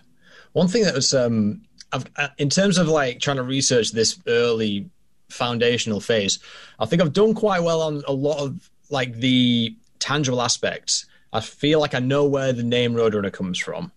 [0.53, 4.19] one thing that was um, I've, uh, in terms of like trying to research this
[4.27, 4.89] early
[5.29, 6.39] foundational phase,
[6.79, 11.07] I think I've done quite well on a lot of like the tangible aspects.
[11.33, 13.93] I feel like I know where the name Roadrunner comes from.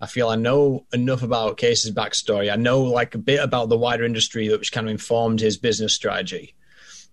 [0.00, 2.52] I feel I know enough about Cees's backstory.
[2.52, 5.56] I know like a bit about the wider industry that which kind of informed his
[5.56, 6.54] business strategy.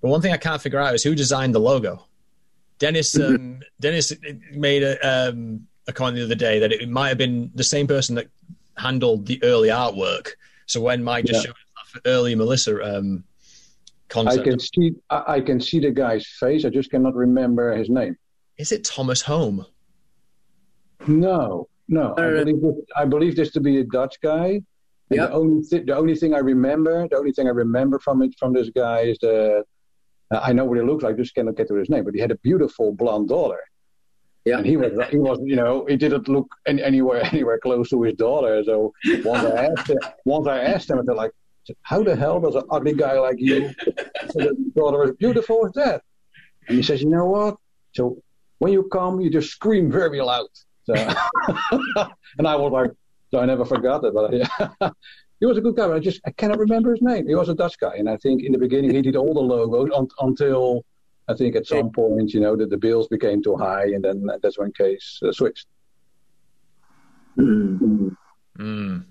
[0.02, 2.08] But one thing I can't figure out is who designed the logo.
[2.80, 4.14] Dennis um, Dennis
[4.54, 7.88] made a, um, a comment the other day that it might have been the same
[7.88, 8.28] person that
[8.78, 10.30] handled the early artwork.
[10.66, 11.52] So when Mike just yeah.
[11.94, 13.24] showed early Melissa um,
[14.08, 16.66] concept, I can see I, I can see the guy's face.
[16.66, 18.18] I just cannot remember his name.
[18.58, 19.66] Is it Thomas Home?
[21.08, 22.14] No, no.
[22.18, 24.62] I believe, this, I believe this to be a Dutch guy.
[25.12, 25.30] Yep.
[25.30, 28.36] The only th- the only thing I remember, the only thing I remember from it
[28.38, 29.66] from this guy is that
[30.32, 32.04] uh, I know what he looks like, just cannot get to his name.
[32.04, 33.60] But he had a beautiful blonde daughter.
[34.46, 37.90] Yeah, and he was he was you know he didn't look any, anywhere anywhere close
[37.90, 38.64] to his daughter.
[38.64, 41.32] So once I asked him, once I asked him, they're like,
[41.84, 43.70] "How the hell does an ugly guy like you,
[44.34, 46.04] the daughter as beautiful as that?"
[46.68, 47.58] And he says, "You know what?
[47.94, 48.22] So
[48.60, 50.48] when you come, you just scream very loud."
[50.86, 50.94] So,
[52.38, 52.92] and I was like,
[53.32, 54.14] so I never forgot it.
[54.14, 54.48] But yeah,
[55.40, 57.28] he was a good guy, but I just I cannot remember his name.
[57.28, 59.40] He was a Dutch guy, and I think in the beginning he did all the
[59.40, 60.84] logos un- until
[61.28, 64.28] I think at some point you know that the bills became too high, and then
[64.42, 65.68] that's when Cees uh, switched.
[67.38, 68.16] Mm.
[68.58, 69.06] Mm.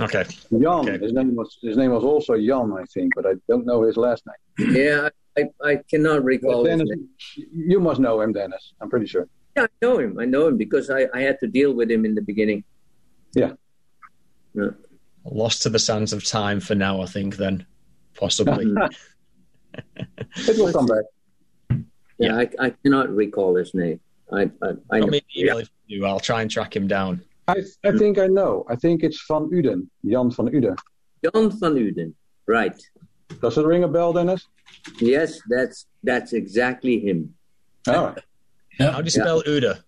[0.00, 0.24] Okay.
[0.50, 0.64] Jan.
[0.64, 0.98] Okay.
[0.98, 3.96] His name was his name was also Jan, I think, but I don't know his
[3.96, 4.74] last name.
[4.74, 6.64] Yeah, I, I cannot recall.
[6.64, 6.88] Dennis,
[7.52, 8.72] you must know him, Dennis.
[8.80, 9.28] I'm pretty sure.
[9.56, 10.18] Yeah, I know him.
[10.18, 12.64] I know him because I, I had to deal with him in the beginning.
[13.34, 13.52] Yeah.
[14.54, 14.70] Yeah.
[15.24, 17.36] Lost to the sands of time for now, I think.
[17.36, 17.66] Then
[18.16, 18.72] possibly.
[20.36, 21.84] It will come back.
[22.18, 24.00] Yeah, I, I cannot recall his name.
[24.32, 25.06] I, I, I Drop know.
[25.06, 26.06] me an if you do.
[26.06, 27.22] I'll try and track him down.
[27.48, 28.64] I, I think I know.
[28.68, 30.76] I think it's Van Uden, Jan van Uden.
[31.24, 32.14] Jan van Uden.
[32.46, 32.80] Right.
[33.40, 34.46] Does it ring a bell, Dennis?
[35.00, 37.34] Yes, that's that's exactly him.
[37.88, 37.94] Oh.
[37.94, 38.18] All right.
[38.78, 39.82] How do you spell Uda?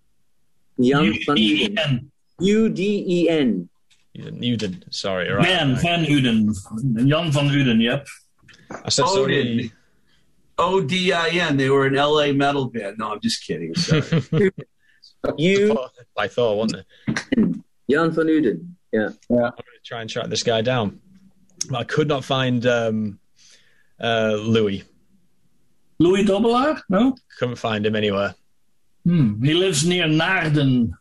[0.79, 1.77] Jan van Uden.
[1.77, 2.11] U-D-E-N.
[2.39, 3.69] U D E N.
[4.15, 4.83] Uden.
[4.93, 5.29] Sorry.
[5.29, 5.47] All right.
[5.47, 5.81] Van, right.
[5.81, 7.07] Van Uden.
[7.07, 8.07] Jan van Uden, yep.
[8.71, 9.71] I said so Odin.
[10.57, 11.57] O D I N.
[11.57, 12.31] They were an L.A.
[12.31, 12.97] metal band.
[12.97, 13.75] No, I'm just kidding.
[13.75, 14.51] Sorry.
[16.17, 17.63] I thought, wasn't it?
[17.89, 18.69] Jan van Uden.
[18.91, 19.09] Yeah.
[19.29, 19.35] yeah.
[19.35, 20.99] I'm going to try and track this guy down.
[21.69, 23.19] But I could not find um,
[23.99, 24.83] uh, Louis.
[25.99, 26.81] Louis Dobbelaar?
[26.89, 27.15] No?
[27.39, 28.35] Couldn't find him anywhere.
[29.05, 29.43] Hmm.
[29.43, 30.91] He lives near Naarden.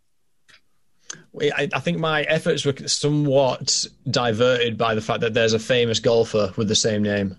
[1.41, 5.99] I, I think my efforts were somewhat diverted by the fact that there's a famous
[5.99, 7.37] golfer with the same name.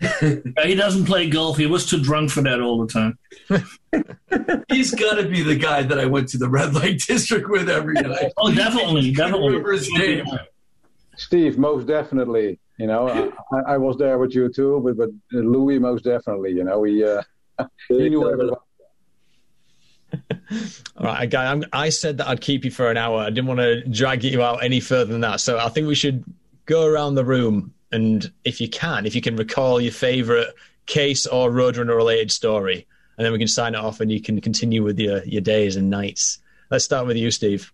[0.64, 1.56] He doesn't play golf.
[1.56, 3.18] He was too drunk for that all the time.
[4.68, 7.68] He's got to be the guy that I went to the red light district with
[7.70, 8.32] every night.
[8.36, 9.48] Oh, definitely, definitely.
[9.48, 10.26] remember his name.
[11.16, 12.58] Steve, most definitely.
[12.78, 16.52] You know, I, I was there with you too, but, but Louis, most definitely.
[16.52, 17.22] You know, he, uh,
[17.88, 18.56] he knew everybody.
[20.96, 21.50] All right, guy.
[21.50, 23.20] I'm, I said that I'd keep you for an hour.
[23.20, 25.40] I didn't want to drag you out any further than that.
[25.40, 26.24] So I think we should
[26.66, 30.48] go around the room and, if you can, if you can recall your favorite
[30.88, 32.86] Cees or Roadrunner related story,
[33.16, 35.76] and then we can sign it off and you can continue with your, your days
[35.76, 36.38] and nights.
[36.70, 37.72] Let's start with you, Steve.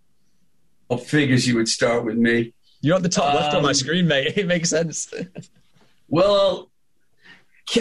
[0.88, 2.52] Well, figures you would start with me.
[2.82, 4.32] You're at the top left on my Um, screen, mate.
[4.36, 5.12] It makes sense.
[6.08, 6.69] Well,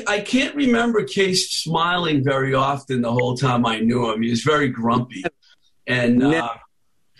[0.07, 4.21] I can't remember Cees smiling very often the whole time I knew him.
[4.21, 5.23] He was very grumpy,
[5.87, 6.53] and uh,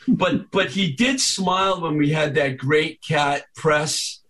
[0.07, 4.21] but but he did smile when we had that Great Kat press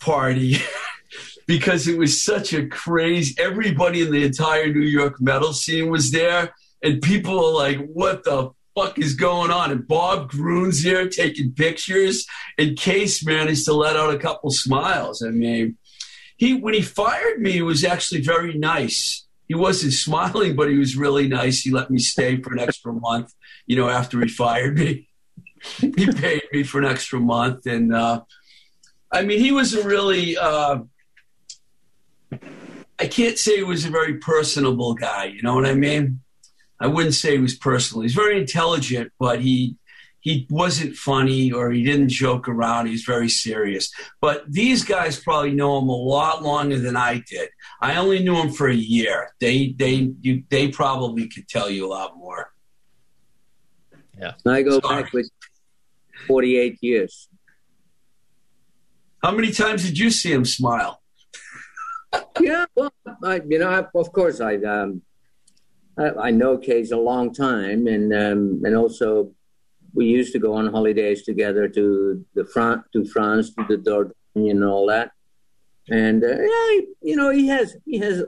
[0.00, 0.56] party
[1.46, 3.34] because it was such a crazy.
[3.38, 8.24] Everybody in the entire New York metal scene was there, and people were like, "What
[8.24, 9.70] the." Fuck is going on?
[9.70, 12.26] And Bob Gruen's here taking pictures,
[12.58, 15.22] and Cees managed to let out a couple smiles.
[15.22, 15.76] I mean,
[16.36, 19.26] he when he fired me, it was actually very nice.
[19.46, 21.60] He wasn't smiling, but he was really nice.
[21.60, 23.32] He let me stay for an extra month.
[23.66, 25.08] You know, after he fired me,
[25.80, 28.22] he paid me for an extra month, and uh,
[29.10, 30.36] I mean, he was a really.
[30.36, 30.80] Uh,
[32.98, 35.24] I can't say he was a very personable guy.
[35.24, 36.20] You know what I mean?
[36.78, 38.02] I wouldn't say he was personal.
[38.02, 39.76] He's very intelligent, but he
[40.24, 42.86] he wasn't funny or he didn't joke around.
[42.86, 43.92] He's very serious.
[44.22, 47.50] But these guys probably know him a lot longer than I did.
[47.82, 49.34] I only knew him for a year.
[49.38, 52.50] They they you, they probably could tell you a lot more.
[54.18, 55.02] Yeah, I go Sorry.
[55.02, 55.28] back with
[56.26, 57.28] 48 years.
[59.22, 61.00] How many times did you see him smile?
[62.40, 62.92] Yeah, well,
[63.24, 65.02] I, you know, I, of course, I, um,
[65.98, 69.34] I I know Cees a long time, and um, and also
[69.94, 74.50] we used to go on holidays together to the France, to France, to the Dordogne,
[74.50, 75.12] and all that.
[75.88, 78.24] And uh, yeah, he- you know, he has he has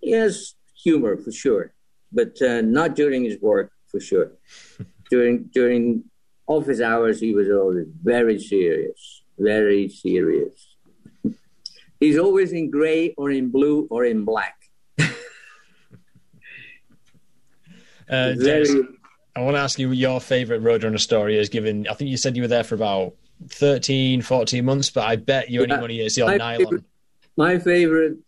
[0.00, 0.54] he has
[0.84, 1.72] humor for sure,
[2.12, 4.32] but uh, not during his work for sure.
[5.10, 6.04] during during
[6.46, 10.58] office hours, he was always very serious, very serious.
[12.00, 14.56] He's always in gray or in blue or in black.
[18.10, 18.66] Uh, Very,
[19.34, 22.16] I want to ask you what your favorite Roadrunner story is, given I think you
[22.16, 23.14] said you were there for about
[23.48, 26.04] 13, 14 months, but I bet you only Yeah.
[26.04, 26.64] to see on My nylon.
[26.64, 26.84] favorite-
[27.36, 28.18] my favorite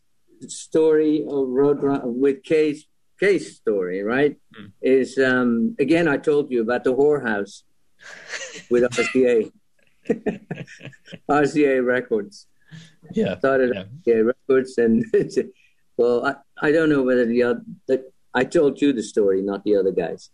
[0.48, 2.86] story of Roadrunner with Cees
[3.20, 4.66] Cees story right Hmm.
[4.82, 7.62] is um again i told you about the whorehouse
[8.70, 9.52] with rca
[11.30, 12.46] rca records
[13.12, 13.38] Yeah.
[13.38, 13.84] started Yeah.
[14.07, 15.05] rca records and
[15.96, 19.64] well I, I don't know whether the other the, i told you the story not
[19.64, 20.30] the other guys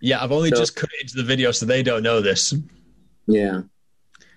[0.00, 2.54] Yeah, I've only So- just cut into the video, so they don't know this.
[3.26, 3.62] Yeah.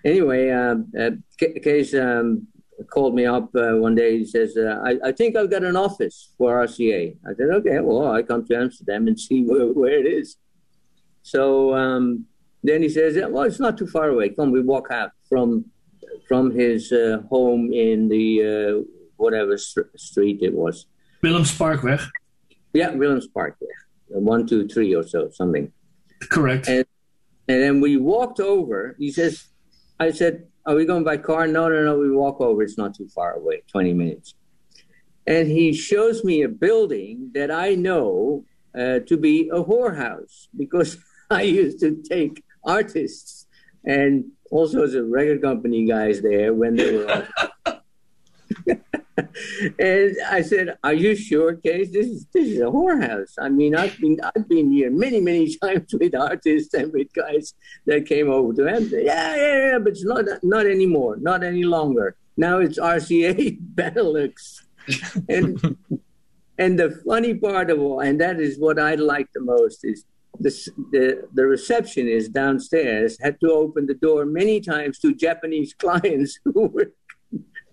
[0.06, 2.48] Anyway, um, uh, Cees um,
[2.90, 4.20] called me up uh, one day.
[4.20, 7.18] He says, uh, I, I think I've got an office for RCA.
[7.28, 10.38] I said, okay, well, I come to Amsterdam and see where, where it is.
[11.24, 12.26] So um,
[12.64, 14.30] then he says, well, it's not too far away.
[14.30, 15.66] Come, we walk out from
[16.28, 18.84] from his uh, home in the uh,
[19.18, 20.86] whatever str- street it was.
[21.24, 22.06] Willemsparkweg.
[22.74, 23.58] Yeah, Williams Park.
[24.10, 25.72] One, two, three or so, something.
[26.30, 26.68] Correct.
[26.68, 26.86] And
[27.48, 28.96] and then we walked over.
[29.00, 29.48] He says,
[30.00, 31.48] I said, Are we going by car?
[31.48, 31.98] No, no, no.
[31.98, 32.62] We walk over.
[32.62, 34.36] It's not too far away, 20 minutes.
[35.26, 38.46] And he shows me a building that I know
[38.78, 40.98] uh, to be a whorehouse because
[41.30, 43.48] I used to take artists
[43.86, 47.28] and all sorts of record company guys there when they were.
[49.80, 51.92] and I said, "Are you sure, Cees?
[51.92, 53.34] This is this is a whorehouse.
[53.40, 57.54] I mean, I've been I've been here many many times with artists and with guys
[57.86, 58.90] that came over to them.
[58.92, 62.16] Yeah, yeah, yeah, but it's not not anymore, not any longer.
[62.36, 64.62] Now it's RCA Benelux,
[65.28, 65.78] and
[66.60, 70.06] and the funny part of all, and that is what I like the most is."
[70.40, 70.52] The,
[70.92, 76.68] the, the receptionist downstairs had to open the door many times to Japanese clients who
[76.68, 76.92] were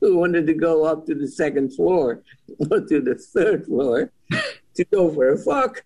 [0.05, 2.23] who wanted to go up to the second floor
[2.71, 4.13] or to the third floor
[4.75, 5.83] to go for a fuck.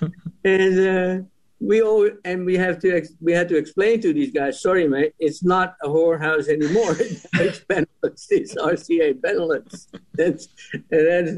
[0.44, 1.24] and uh,
[1.60, 4.86] we all and we have to ex- we had to explain to these guys, sorry,
[4.88, 6.96] mate, it's not a whorehouse anymore.
[6.98, 9.86] it's Benelux, it's RCA Benelux.
[10.14, 10.48] That's,
[10.90, 11.30] that's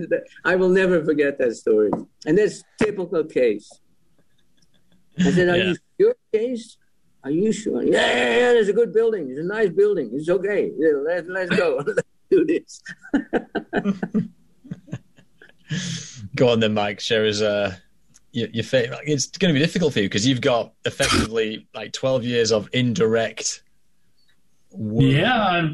[0.45, 1.91] I will never forget that story.
[2.27, 3.71] And that's typical Cees.
[5.21, 5.65] I said, "Are yeah.
[5.65, 6.79] you sure, Cees?"
[7.25, 7.83] Are you sure?
[7.83, 8.53] Yeah, yeah, yeah.
[8.53, 9.31] There's a good building.
[9.31, 10.11] It's a nice building.
[10.13, 10.71] It's okay.
[10.77, 11.83] Yeah, let, let's go.
[11.87, 12.83] let's do this.
[16.37, 17.01] go on then, Mike.
[17.01, 17.75] Share us uh,
[18.33, 19.01] your, your favorite.
[19.07, 22.69] It's going to be difficult for you because you've got effectively like 12 years of
[22.75, 23.63] indirect.
[24.73, 25.05] Work.
[25.05, 25.73] Yeah, I,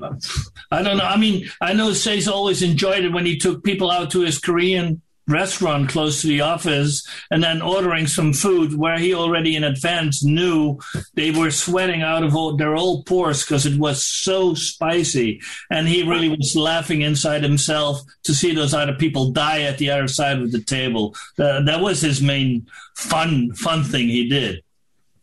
[0.70, 1.04] I don't know.
[1.04, 4.38] I mean, I know Cees always enjoyed it when he took people out to his
[4.38, 9.64] Korean restaurant close to the office and then ordering some food where he already in
[9.64, 10.78] advance knew
[11.14, 15.40] they were sweating out of all, their old pores because it was so spicy.
[15.70, 19.90] And he really was laughing inside himself to see those other people die at the
[19.90, 21.14] other side of the table.
[21.38, 22.66] Uh, that was his main
[22.96, 24.62] fun, fun thing he did.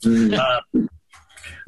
[0.04, 0.38] Mm.
[0.38, 0.88] Uh,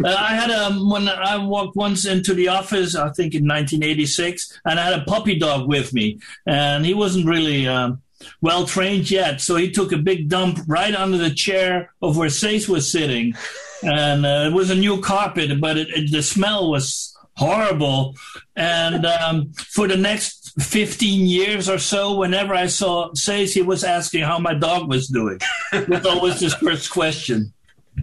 [0.04, 4.62] uh, I had a when I walked once into the office, I think in 1986,
[4.66, 8.02] and I had a puppy dog with me, and he wasn't really um,
[8.42, 9.42] well trained yet.
[9.42, 13.36] So he took a big dump right under the chair of where Cees was sitting.
[13.84, 18.16] And uh, it was a new carpet, but it, it, the smell was horrible.
[18.56, 23.84] And um, for the next 15 years or so, whenever I saw Cees, he was
[23.84, 25.40] asking how my dog was doing.
[25.72, 27.54] That was always his first question.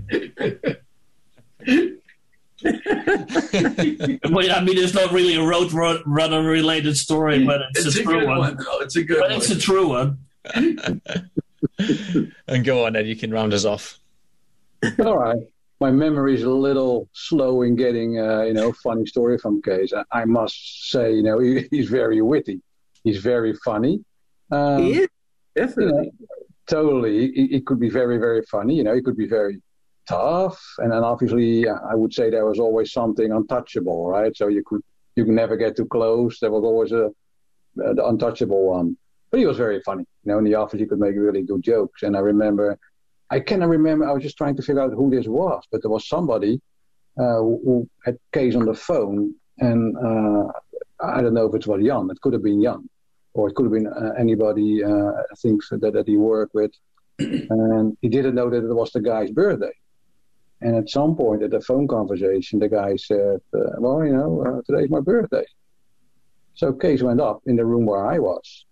[2.64, 8.00] well, I mean, it's not really a road runner related story, but it's, it's a,
[8.00, 8.38] a, true one.
[8.38, 9.38] one it's a good but one.
[9.38, 10.18] It's a true one.
[12.48, 13.06] and go on, Ed.
[13.06, 13.98] You can round us off.
[14.98, 15.38] All right.
[15.80, 19.92] My memory is a little slow in getting, uh, you know, funny story from Cees.
[19.92, 22.62] I, I must say, you know, he, he's very witty.
[23.04, 24.02] He's very funny.
[24.50, 25.08] Um, he is
[25.54, 26.04] definitely.
[26.04, 26.36] You know,
[26.66, 27.26] totally.
[27.26, 28.76] It could be very, very funny.
[28.76, 29.60] You know, he could be very
[30.08, 30.60] tough.
[30.78, 34.36] And then obviously, I would say there was always something untouchable, right?
[34.36, 34.82] So you could
[35.16, 36.38] you can never get too close.
[36.40, 38.96] There was always a uh, the untouchable one.
[39.30, 40.04] But he was very funny.
[40.24, 42.02] You know, in the office, he could make really good jokes.
[42.02, 42.78] And I remember,
[43.30, 44.08] I cannot remember.
[44.08, 46.60] I was just trying to figure out who this was, but there was somebody
[47.18, 50.52] uh, who had Cees on the phone, and uh,
[51.00, 52.08] I don't know if it was Jan.
[52.10, 52.88] It could have been Jan,
[53.34, 54.84] or it could have been uh, anybody.
[54.84, 56.72] Uh, I think that that he worked with,
[57.18, 59.72] and he didn't know that it was the guy's birthday.
[60.62, 64.42] And at some point at the phone conversation, the guy said, uh, "Well, you know,
[64.42, 65.44] uh, today's my birthday."
[66.54, 68.64] So Cees went up in the room where I was,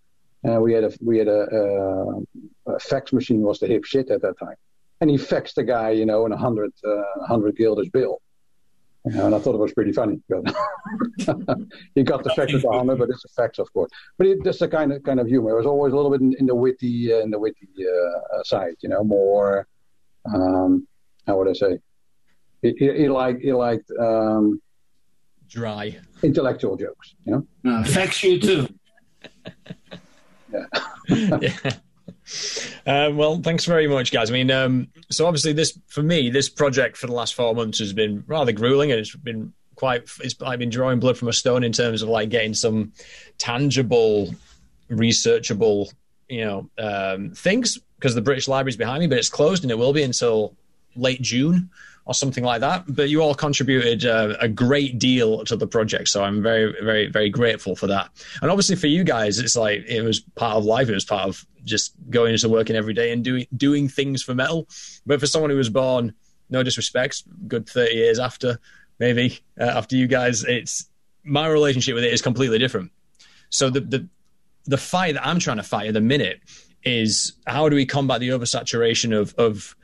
[0.43, 4.11] and we had a we had a, a, a fax machine was the hip shit
[4.11, 4.57] at that time,
[5.03, 8.23] and he faxed the guy, you know, in a hundred uh, hundred guilders bill.
[9.05, 10.23] and I thought it was pretty funny.
[11.95, 13.91] he got the fax a hundred, but it's a fax, of course.
[14.17, 15.51] But it, the kind of kind of humor.
[15.51, 18.43] It was always a little bit in, in the witty uh, in the witty uh,
[18.45, 19.67] side, you know, more.
[20.35, 20.89] Um,
[21.27, 21.79] how would I say?
[22.63, 24.61] He, he, he liked he liked um,
[25.49, 27.15] dry intellectual jokes.
[27.25, 28.69] You know, uh, affects you too.
[30.53, 30.67] yeah.
[31.09, 31.73] yeah.
[32.87, 34.31] Um, well, thanks very much, guys.
[34.31, 37.79] I mean, um, so obviously, this for me, this project for the last four months
[37.79, 40.09] has been rather grueling, and it's been quite.
[40.21, 42.93] It's I've been drawing blood from a stone in terms of like getting some
[43.39, 44.35] tangible,
[44.91, 45.93] researchable,
[46.29, 49.71] you know, um, things because the British Library is behind me, but it's closed and
[49.71, 50.55] it will be until
[50.97, 51.71] late June
[52.07, 52.85] or something like that.
[52.89, 57.07] But you all contributed uh, a great deal to the project, so I'm very, very,
[57.09, 58.11] very grateful for that.
[58.43, 60.89] And obviously for you guys, it's like it was part of life.
[60.89, 64.35] It was part of just going into working every day and doing doing things for
[64.35, 64.69] metal.
[65.07, 66.15] But for someone who was born,
[66.51, 68.59] no disrespect, good 30 years after,
[68.99, 70.87] maybe uh, after you guys, it's
[71.25, 72.93] my relationship with it is completely different.
[73.51, 74.09] So the the
[74.67, 76.41] the fight that I'm trying to fight at the minute
[76.85, 79.75] is how do we combat the oversaturation of of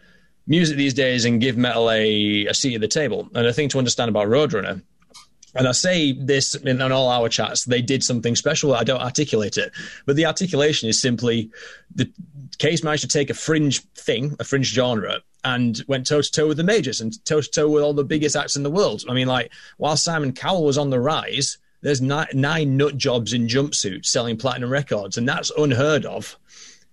[0.47, 3.28] music these days and give metal a, a seat at the table.
[3.34, 4.82] And a thing to understand about Roadrunner,
[5.55, 8.74] and I say this in, in all our chats, they did something special.
[8.74, 9.72] I don't articulate it,
[10.07, 11.51] but the articulation is simply
[11.95, 12.11] the
[12.59, 16.49] case managed to take a fringe thing, a fringe genre, and went toe to toe
[16.49, 19.03] with the majors and toe to toe with all the biggest acts in the world.
[19.09, 23.32] I mean, like while Simon Cowell was on the rise, there's nine, nine nut jobs
[23.32, 26.38] in jumpsuits selling platinum records, and that's unheard of.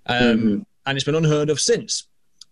[0.06, 0.60] Um, mm-hmm.
[0.86, 2.07] And it's been unheard of since.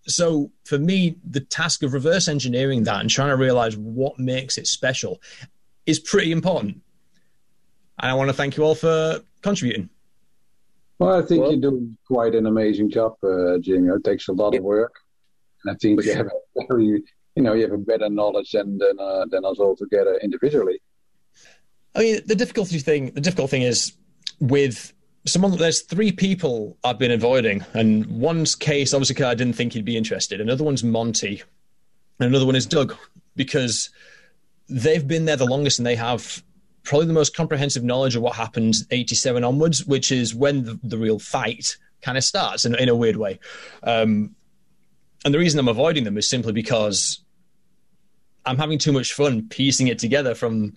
[0.07, 4.57] So for me, the task of reverse engineering that and trying to realize what makes
[4.57, 5.21] it special
[5.85, 6.81] is pretty important.
[7.99, 9.89] And I want to thank you all for contributing.
[10.99, 13.89] Well, I think well, you do quite an amazing job, uh, Jimmy.
[13.89, 14.59] It takes a lot yeah.
[14.59, 14.93] of work,
[15.63, 17.03] and I think you have a very,
[17.35, 20.79] you know, you have a better knowledge than than, uh, than us all together individually.
[21.95, 23.93] I mean, the difficulty thing, the difficult thing is
[24.39, 24.93] with
[25.25, 25.57] someone.
[25.57, 29.97] There's three people I've been avoiding, and one's Cees obviously I didn't think he'd be
[29.97, 30.41] interested.
[30.41, 31.43] Another one's Monty,
[32.19, 32.95] and another one is Doug
[33.35, 33.89] because
[34.69, 36.43] they've been there the longest and they have
[36.83, 40.97] probably the most comprehensive knowledge of what happened 87 onwards, which is when the, the
[40.97, 43.39] real fight kind of starts in, in a weird way.
[43.83, 44.35] Um,
[45.25, 47.19] and the reason I'm avoiding them is simply because
[48.45, 50.73] I'm having too much fun piecing it together from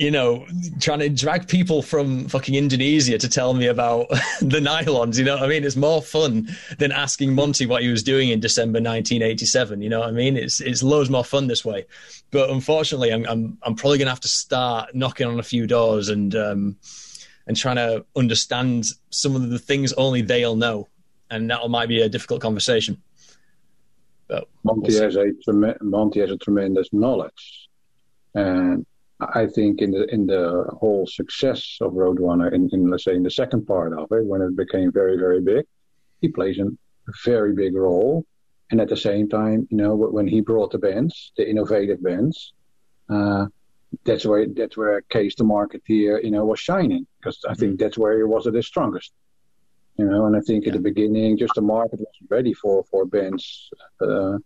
[0.00, 0.46] you know,
[0.80, 4.08] trying to drag people from fucking Indonesia to tell me about
[4.40, 5.18] the nylons.
[5.18, 5.62] You know what I mean?
[5.62, 6.48] It's more fun
[6.78, 9.82] than asking Monty what he was doing in December 1987.
[9.82, 10.38] You know what I mean?
[10.38, 11.84] It's it's loads more fun this way.
[12.30, 16.08] But unfortunately, I'm I'm, I'm probably gonna have to start knocking on a few doors
[16.08, 16.78] and um,
[17.46, 20.88] and trying to understand some of the things only they'll know,
[21.30, 23.02] and that might be a difficult conversation.
[24.28, 25.26] But Monty we'll has a
[25.82, 27.68] Monty has a tremendous knowledge,
[28.34, 28.86] and
[29.20, 33.22] I think in the in the whole success of Roadrunner, in, in let's say in
[33.22, 35.66] the second part of it, when it became very very big,
[36.20, 36.70] he plays a
[37.24, 38.24] very big role.
[38.70, 42.52] And at the same time, you know, when he brought the bands, the innovative bands,
[43.08, 43.46] uh,
[44.04, 47.82] that's where that's where Cees the marketeer, you know, was shining because I think mm-hmm.
[47.82, 49.12] that's where he was at his strongest.
[49.96, 50.70] You know, and I think yeah.
[50.70, 53.70] at the beginning, just the market wasn't ready for for bands.
[54.00, 54.38] Uh,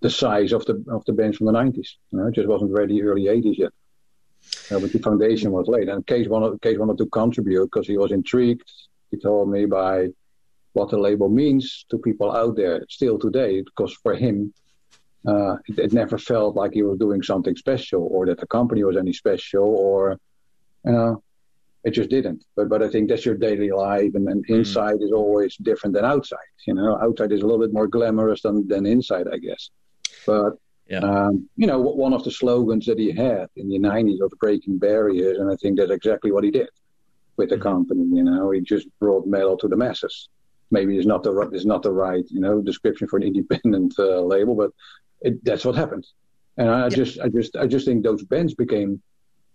[0.00, 1.96] the size of the of the bands from the 90s.
[2.10, 3.72] You know, it just wasn't ready early 80s yet.
[4.70, 5.88] Uh, but the foundation was laid.
[5.88, 8.70] And Cees wanted, Cees wanted to contribute because he was intrigued.
[9.10, 10.08] He told me by
[10.72, 14.52] what the label means to people out there still today, because for him,
[15.26, 18.84] uh, it, it, never felt like he was doing something special or that the company
[18.84, 20.18] was any special or,
[20.84, 21.22] you know,
[21.84, 22.44] it just didn't.
[22.56, 24.54] But but I think that's your daily life, and, and mm.
[24.56, 26.38] inside is always different than outside.
[26.66, 29.70] You know, outside is a little bit more glamorous than than inside, I guess.
[30.26, 30.54] But
[30.88, 30.98] yeah.
[30.98, 34.78] Um, you know, one of the slogans that he had in the 90s was breaking
[34.78, 36.68] barriers, and I think that's exactly what he did
[37.36, 37.62] with the mm-hmm.
[37.62, 38.04] company.
[38.12, 40.28] You know, he just brought metal to the masses.
[40.70, 44.20] Maybe it's not the it's not the right you know description for an independent uh,
[44.20, 44.70] label, but
[45.22, 46.06] it, that's what happened.
[46.58, 46.88] And I yeah.
[46.88, 49.00] just I just I just think those bands became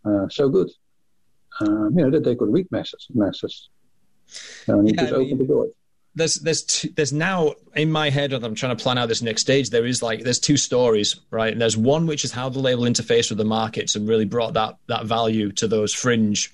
[0.06, 0.70] uh, so good,
[1.62, 3.70] um, you know, that they could reach masses masses,
[4.68, 5.72] and yeah, just I mean, opened the doors
[6.16, 9.42] there's there's two, there's now in my head I'm trying to plan out this next
[9.42, 9.70] stage.
[9.70, 11.52] There is like there's two stories, right?
[11.52, 14.54] And there's one which is how the label interfaced with the markets and really brought
[14.54, 16.52] that that value to those fringe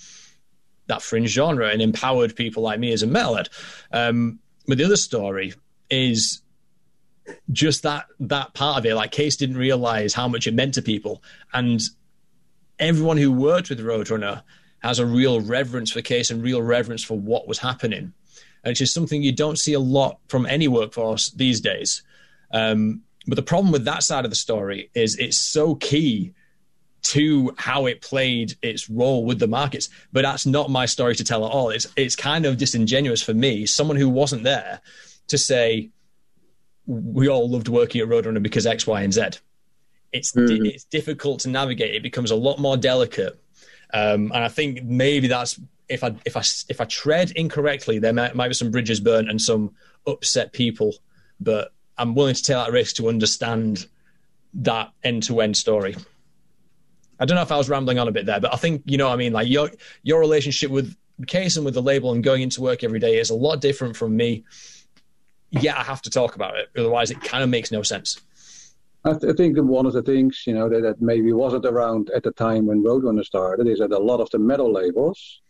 [0.87, 3.47] that fringe genre and empowered people like me as a metalhead.
[3.91, 5.53] Um, but the other story
[5.89, 6.41] is
[7.51, 8.95] just that that part of it.
[8.95, 11.81] Like Cees didn't realize how much it meant to people, and
[12.77, 14.43] everyone who worked with Roadrunner
[14.79, 18.13] has a real reverence for Cees and real reverence for what was happening
[18.66, 22.03] which is something you don't see a lot from any workforce these days.
[22.51, 26.34] Um, but the problem with that side of the story is it's so key
[27.03, 29.89] to how it played its role with the markets.
[30.11, 31.70] But that's not my story to tell at all.
[31.70, 34.82] It's it's kind of disingenuous for me, someone who wasn't there,
[35.28, 35.89] to say
[36.88, 39.22] we all loved working at Roadrunner because X, Y, and Z.
[40.11, 40.66] It's mm-hmm.
[40.66, 41.93] it's difficult to navigate.
[41.93, 43.39] It becomes a lot more delicate,
[43.93, 45.59] um, and I think maybe that's
[45.89, 49.29] if I if I if I tread incorrectly, there might, might be some bridges burnt
[49.29, 49.75] and some
[50.07, 50.93] upset people.
[51.39, 53.87] But I'm willing to take that risk to understand
[54.55, 55.95] that end to end story.
[57.20, 58.97] I don't know if I was rambling on a bit there, but I think you
[58.97, 59.33] know I mean.
[59.33, 59.71] Like your
[60.03, 60.95] your relationship with
[61.29, 63.95] Cees and with the label and going into work every day is a lot different
[63.95, 64.43] from me.
[65.51, 68.20] Yeah, I have to talk about it, otherwise it kind of makes no sense.
[69.05, 72.09] I, th- I think one of the things you know that, that maybe wasn't around
[72.09, 75.41] at the time when Roadrunner started is that a lot of the metal labels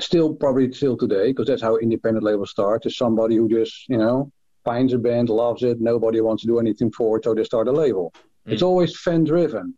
[0.00, 3.96] still probably still today because that's how independent labels start is somebody who just you
[3.96, 4.30] know
[4.64, 7.68] finds a band loves it nobody wants to do anything for it so they start
[7.68, 8.52] a label mm.
[8.52, 9.74] it's always fan driven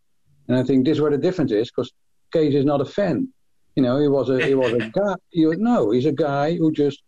[0.49, 1.93] and i think this is where the difference is because
[2.33, 3.29] Cees is not a fan
[3.77, 6.73] you know he was a he was a guy he, no he's a guy who
[6.73, 7.03] just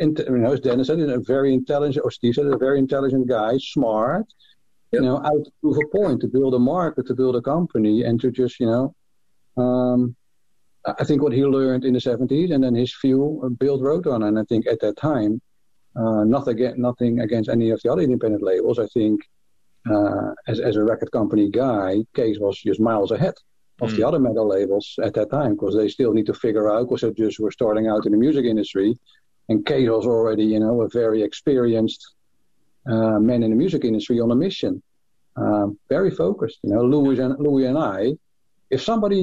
[0.00, 3.58] you know as dennis said a very intelligent or steve said a very intelligent guy
[3.58, 4.26] smart
[4.92, 5.02] yep.
[5.02, 8.04] you know out to prove a point to build a market to build a company
[8.04, 8.94] and to just you know
[9.56, 10.16] um,
[10.86, 14.28] I think what he learned in the 70s and then his view built Roadrunner.
[14.28, 15.40] And I think at that time,
[15.96, 18.78] Uh, nothing, against, nothing against any of the other independent labels.
[18.86, 19.16] I think
[19.94, 23.36] uh, as, as a record company guy, Cees was just miles ahead
[23.80, 23.96] of mm.
[23.96, 27.02] the other metal labels at that time because they still need to figure out because
[27.02, 28.90] they just were starting out in the music industry.
[29.48, 32.02] And Cees was already, you know, a very experienced
[32.92, 34.82] uh, man in the music industry on a mission,
[35.36, 36.58] um, very focused.
[36.64, 38.00] You know, Louis and Louis and I,
[38.74, 39.22] if somebody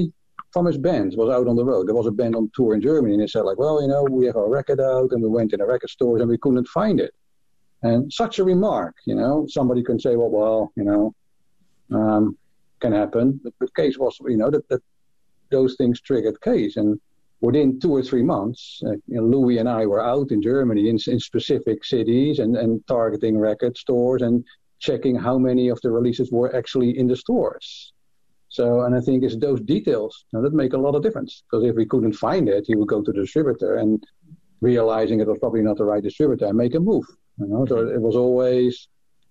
[0.52, 2.80] from his band was out on the road, there was a band on tour in
[2.80, 5.28] Germany, and they said like, well, you know, we have our record out, and we
[5.28, 7.12] went in the record stores and we couldn't find it.
[7.82, 11.14] And such a remark, you know, somebody can say, well, well, you know,
[11.90, 12.38] um,
[12.80, 13.40] can happen.
[13.42, 14.82] But the case was, you know, that, that
[15.50, 17.00] those things triggered Cees, and
[17.40, 20.88] within two or three months, uh, you know, Louis and I were out in Germany
[20.88, 24.44] in, in specific cities and, and targeting record stores and
[24.78, 27.92] checking how many of the releases were actually in the stores.
[28.52, 31.42] So, and I think it's those details you that make a lot of difference.
[31.42, 34.04] Because if we couldn't find it, he would go to the distributor and
[34.60, 37.06] realizing it was probably not the right distributor and make a move.
[37.38, 38.88] You know, so it was always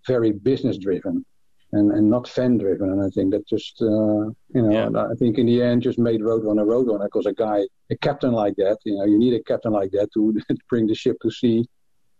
[0.07, 1.23] very business driven
[1.71, 2.89] and, and not fan driven.
[2.89, 4.25] And I think that just, uh,
[4.55, 5.03] you know, yeah.
[5.03, 7.59] I think in the end just made Roadrunner a Roadrunner because a guy,
[7.91, 10.35] a captain like that, you know, you need a captain like that to
[10.69, 11.63] bring the ship to sea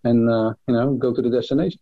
[0.03, 1.79] and, uh, you know, go to the destination.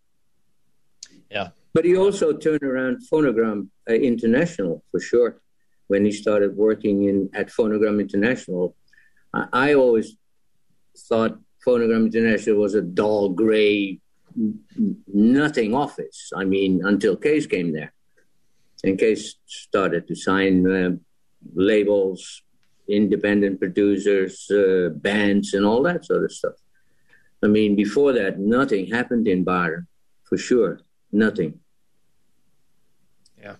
[1.30, 1.50] Yeah.
[1.74, 5.42] But he also turned around Phonogram uh, International for sure.
[5.88, 8.76] When he started working in at Phonogram International,
[9.34, 10.18] I, I always
[11.08, 14.00] thought Phonogram International was a dull, gray,
[15.08, 16.32] nothing office.
[16.36, 17.94] I mean, until Cees came there.
[18.84, 20.92] And Cees started to sign uh,
[21.54, 22.44] labels,
[22.88, 26.56] independent producers, uh, bands, and all that sort of stuff.
[27.44, 29.88] I mean, before that, nothing happened in Baarn,
[30.24, 30.82] for sure.
[31.12, 31.60] Nothing.
[33.42, 33.56] Yeah.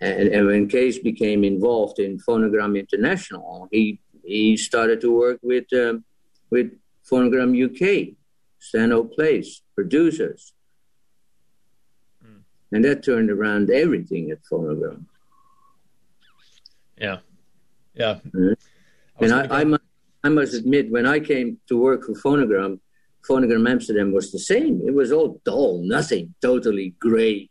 [0.00, 5.70] And, and when Cees became involved in Phonogram International, he he started to work with
[5.72, 6.04] um,
[6.50, 6.72] with
[7.10, 8.14] Phonogram UK,
[8.58, 10.54] Stanhope Place, producers.
[12.24, 12.42] Mm.
[12.72, 15.04] And that turned around everything at Phonogram.
[16.98, 17.18] Yeah.
[17.94, 18.18] Yeah.
[18.28, 18.52] Mm-hmm.
[19.20, 19.82] I and I, I, must,
[20.24, 22.80] I must admit, when I came to work for Phonogram,
[23.28, 24.82] Phonogram Amsterdam was the same.
[24.86, 27.50] It was all dull, nothing, totally gray.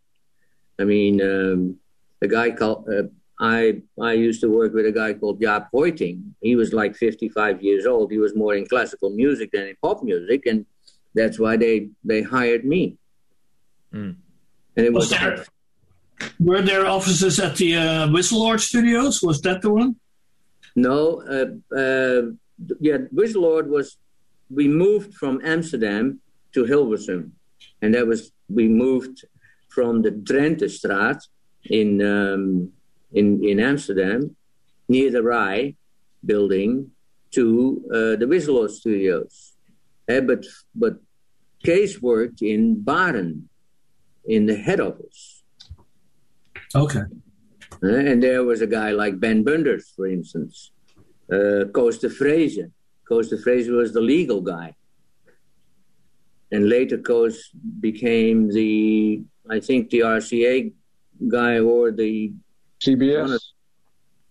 [0.79, 1.77] I mean, um,
[2.21, 3.03] a guy called, uh,
[3.39, 6.35] I I used to work with a guy called Jaap Hoiting.
[6.41, 8.11] He was like 55 years old.
[8.11, 10.65] He was more in classical music than in pop music, and
[11.15, 12.97] that's why they they hired me.
[13.93, 14.15] Mm.
[14.75, 15.45] And it was, was there,
[16.39, 19.21] were there offices at the uh, Wisseloord Studios?
[19.21, 19.95] Was that the one?
[20.75, 22.21] No, uh, uh,
[22.79, 23.97] yeah, Wisseloord was.
[24.53, 26.19] We moved from Amsterdam
[26.53, 27.31] to Hilversum,
[27.81, 29.25] and that was we moved
[29.69, 31.21] from the Drenthestraat
[31.65, 32.71] in um,
[33.11, 34.35] in in Amsterdam
[34.87, 35.75] near the Rai
[36.25, 36.91] building
[37.31, 37.45] to
[37.91, 39.53] uh, the Wisseloord Studios
[40.09, 40.95] uh, but but
[41.65, 43.43] Cees worked in Baarn,
[44.25, 45.43] in the head office.
[46.75, 47.03] Okay.
[47.81, 50.71] Uh, and there was a guy like Ben Bunders, for instance.
[51.31, 52.71] Uh, Koos de Vreese.
[53.07, 54.75] Koos de Vreese was the legal guy.
[56.51, 57.49] And later Koos
[57.79, 60.71] became the, I think, the RCA
[61.27, 62.33] guy or the...
[62.79, 63.39] CBS?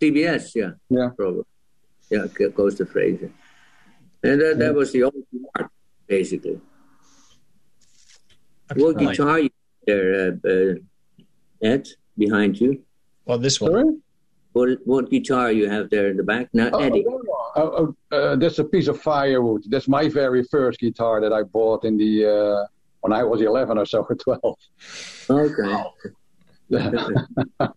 [0.00, 0.70] CBS, yeah.
[0.88, 1.10] Yeah.
[1.16, 1.44] Probably.
[2.10, 3.30] Yeah, Koos de Vreese.
[4.22, 5.24] And that, that was the only
[5.54, 5.70] part,
[6.06, 6.60] basically.
[8.74, 9.50] What guitar you
[9.86, 10.74] there, uh, uh,
[11.62, 12.82] Ed, behind you?
[13.24, 13.72] Well, this one.
[13.72, 13.96] Sorry?
[14.52, 16.48] What, what guitar you have there in the back?
[16.52, 17.04] Now, oh, Eddie.
[17.08, 17.21] Oh,
[17.56, 19.64] oh, oh, uh, that's a piece of firewood.
[19.68, 22.66] That's my very first guitar that I bought in the uh,
[23.00, 24.56] when I was 11 or so or 12.
[25.30, 25.84] Okay.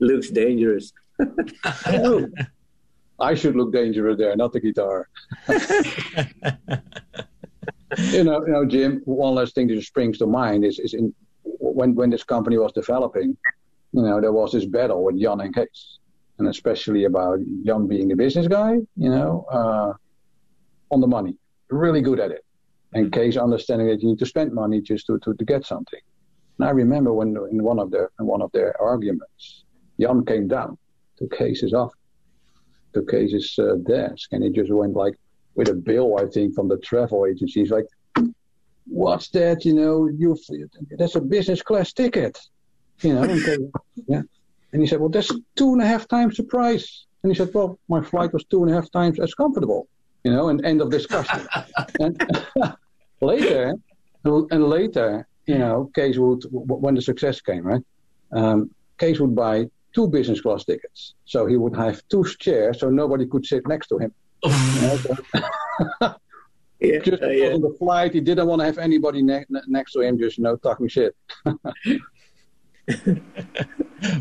[0.00, 0.92] Looks dangerous.
[1.86, 2.26] oh.
[3.20, 5.06] I should look dangerous there, not the guitar.
[8.12, 9.02] you know, you know, Jim.
[9.04, 12.56] One last thing that just springs to mind is, is in when when this company
[12.56, 13.36] was developing,
[13.92, 15.98] you know, there was this battle with Jan and Cees,
[16.40, 19.92] and especially about Jan being a business guy, you know, uh,
[20.90, 21.36] on the money,
[21.70, 22.44] really good at it,
[22.94, 26.00] and Cees understanding that you need to spend money just to, to, to get something.
[26.58, 29.64] And I remember when in one of their in one of their arguments,
[30.00, 30.76] Jan came down
[31.18, 31.96] to Cees's office
[32.94, 35.14] to Cees's uh, desk, and he just went like
[35.54, 37.60] with a bill, I think, from the travel agency.
[37.60, 37.86] He's like,
[38.86, 39.64] "What's that?
[39.64, 40.36] You know, you
[40.98, 42.38] that's a business class ticket."
[43.02, 43.72] You know,
[44.08, 44.22] yeah.
[44.72, 47.50] And he said, "Well, that's two and a half times the price." And he said,
[47.52, 49.88] "Well, my flight was two and a half times as comfortable."
[50.24, 51.46] You know, and end of discussion.
[52.00, 52.20] and
[53.20, 53.74] later,
[54.24, 57.82] and later, you know, Cees would when the success came, right?
[58.32, 58.70] Um,
[59.00, 61.14] Cees would buy two business class tickets.
[61.24, 64.14] So he would have two chairs so nobody could sit next to him.
[66.80, 67.52] Yeah, Just uh, yeah.
[67.52, 70.44] on the flight, he didn't want to have anybody ne- next to him, just you
[70.44, 71.14] know, talking shit.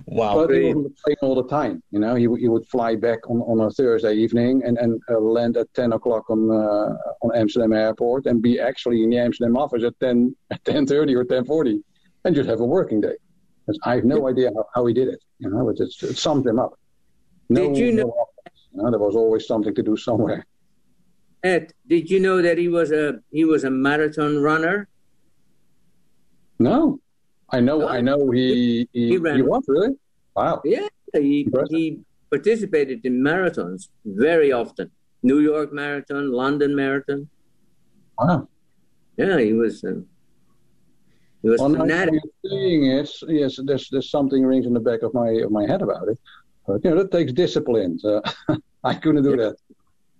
[0.05, 0.35] Wow.
[0.35, 0.75] But he Great.
[0.75, 1.81] wasn't playing all the time.
[1.91, 5.01] You know, he, would- he would fly back on, on a Thursday evening and, and
[5.09, 9.17] uh, land at 10 o'clock on uh, on Amsterdam airport and be actually in the
[9.17, 11.81] Amsterdam office at 10 at 10:30 or 10:40
[12.25, 13.15] and just have a working day.
[13.65, 15.21] 'Cause I have no idea how, how he did it.
[15.37, 16.73] You know, it, it, it summed him up.
[17.49, 20.45] No, Did you know- no options, you know, there was always something to do somewhere.
[21.43, 24.87] Ed, did you know that he was a he was a marathon runner?
[26.59, 26.99] No,
[27.51, 27.87] I know, No?
[27.87, 29.95] I know he he, He he, ran- really.
[30.35, 30.61] Wow.
[30.63, 31.69] Yeah, he Impressive.
[31.75, 31.99] he
[32.29, 34.91] participated in marathons very often.
[35.23, 37.27] New York Marathon, London Marathon.
[38.17, 38.47] Wow.
[39.17, 39.83] Yeah, he was.
[39.83, 39.95] Uh,
[41.41, 42.21] he was Well, fanatic.
[42.45, 45.81] saying it, yes, there's there's something rings in the back of my of my head
[45.81, 46.19] about it.
[46.67, 47.97] But you know, that takes discipline.
[47.99, 48.21] So
[48.83, 49.55] I couldn't do that.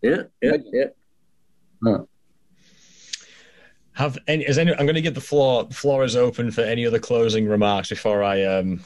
[0.02, 1.98] Yeah, yeah, yeah.
[4.00, 4.46] Have any?
[4.48, 4.72] Is any?
[4.72, 5.66] I'm going to give the floor.
[5.66, 8.80] The floor is open for any other closing remarks before I um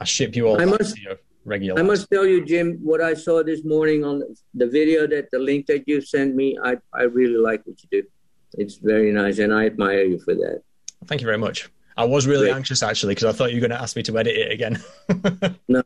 [0.00, 0.98] I ship you all I must-
[1.44, 1.78] regular.
[1.80, 4.22] I must tell you, Jim, what I saw this morning on
[4.54, 8.02] the video that the link that you sent me, I, I really like what you
[8.02, 8.08] do.
[8.54, 10.62] It's very nice, and I admire you for that.
[11.06, 11.70] Thank you very much.
[11.96, 12.56] I was really Great.
[12.56, 14.82] anxious actually because I thought you were going to ask me to edit it again.
[15.68, 15.82] No,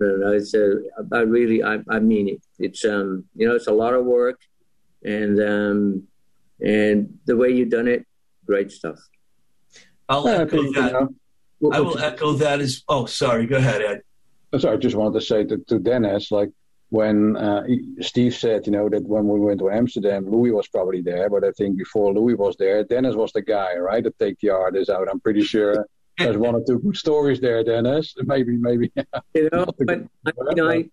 [0.00, 0.74] no, no, it's uh,
[1.12, 2.40] I really, I, I mean it.
[2.58, 4.40] It's um, you know, it's a lot of work,
[5.04, 6.02] and um,
[6.60, 8.06] and the way you've done it,
[8.48, 8.98] great stuff.
[10.08, 10.92] I'll Yeah, echo think, you that.
[10.92, 11.08] know,
[11.72, 12.82] I will you- echo that as.
[12.88, 13.46] Oh, sorry.
[13.46, 14.60] Go ahead, Ed.
[14.60, 16.50] So I just wanted to say to, to Dennis, like
[16.88, 17.64] when uh,
[18.00, 21.44] Steve said, you know, that when we went to Amsterdam, Louis was probably there, but
[21.44, 24.88] I think before Louis was there, Dennis was the guy, right, to take the artists
[24.88, 25.06] out.
[25.10, 28.14] I'm pretty sure there's one or two good stories there, Dennis.
[28.24, 28.90] Maybe, maybe.
[29.34, 30.88] You know, but good- I, you know, I,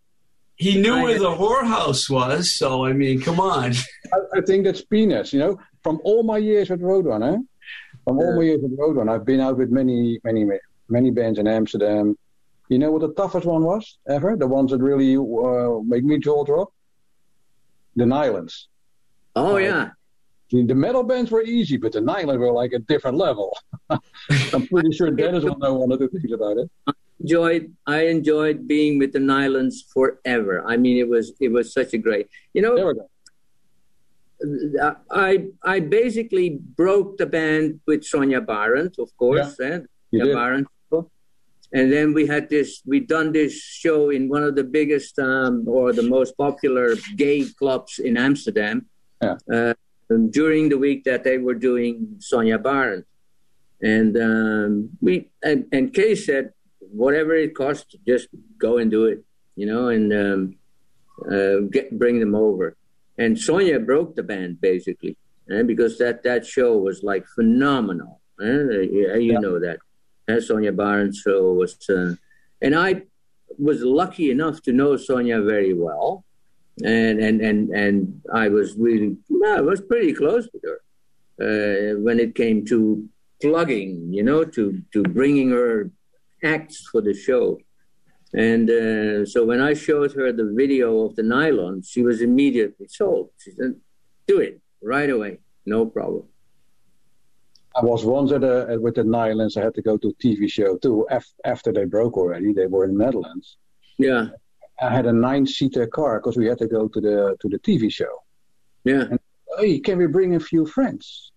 [0.58, 3.72] He knew I- where the whorehouse was, so I mean, come on.
[4.14, 7.38] I, I think that's penis, You know, from all my years with Roadrunner,
[8.06, 10.44] from all my years with Roadrunner, I've been out with many, many,
[10.90, 12.18] many bands in Amsterdam.
[12.70, 14.36] You know what the toughest one was ever?
[14.36, 16.70] The ones that really uh, make me jaw drop.
[17.96, 18.54] The Nylons.
[19.36, 19.92] oh yeah,
[20.50, 23.56] The, the metal bands were easy, but the Nylons were like a different level.
[24.54, 26.68] I'm pretty sure Dennis will know one or two things about it.
[27.20, 30.64] enjoyed I enjoyed being with the Nylons forever.
[30.66, 32.28] I mean, it was it was such a great.
[32.56, 33.08] You know, There we go.
[35.12, 39.80] I I basically broke the band with Sonja Barend, of course, eh?
[40.12, 40.36] You did.
[41.74, 42.82] And then we had this.
[42.86, 47.44] We done this show in one of the biggest um, or the most popular gay
[47.60, 48.86] clubs in Amsterdam.
[49.22, 49.38] Yeah.
[49.52, 49.74] Uh,
[50.30, 53.06] during the week that they were doing Sonja Barend,
[53.82, 59.26] and um, we and, and Kay said, whatever it costs, just go and do it,
[59.56, 60.56] you know, and um,
[61.30, 62.78] uh, get bring them over
[63.18, 65.16] and Sonja broke the band basically,
[65.50, 68.14] eh, because that that show was like phenomenal.
[68.42, 69.40] eh, yeah, you Yeah.
[69.46, 69.78] know that.
[70.28, 72.16] Eh, Sonja Barend's show was, uh,
[72.62, 73.04] and I
[73.58, 76.26] was lucky enough to know Sonja very well,
[76.84, 80.80] and and and and I was really, well, I was pretty close with her
[81.46, 83.08] uh, when it came to
[83.42, 84.64] plugging, you know, to
[84.94, 85.92] to bringing her
[86.44, 87.60] acts for the show.
[88.34, 92.88] And uh, so when I showed her the video of the nylon, she was immediately
[92.88, 93.30] sold.
[93.38, 93.76] She said,
[94.28, 96.26] "Do it right away, no problem."
[97.76, 99.58] I was once at a with the Nylons.
[99.58, 101.06] I had to go to a TV show too.
[101.12, 103.58] Af, after they broke already, they were in the Netherlands.
[103.98, 104.28] Yeah,
[104.82, 107.92] I had a nine-seater car because we had to go to the to the TV
[107.92, 108.24] show.
[108.84, 109.06] yeah.
[109.60, 111.32] Hey, can we bring a few friends?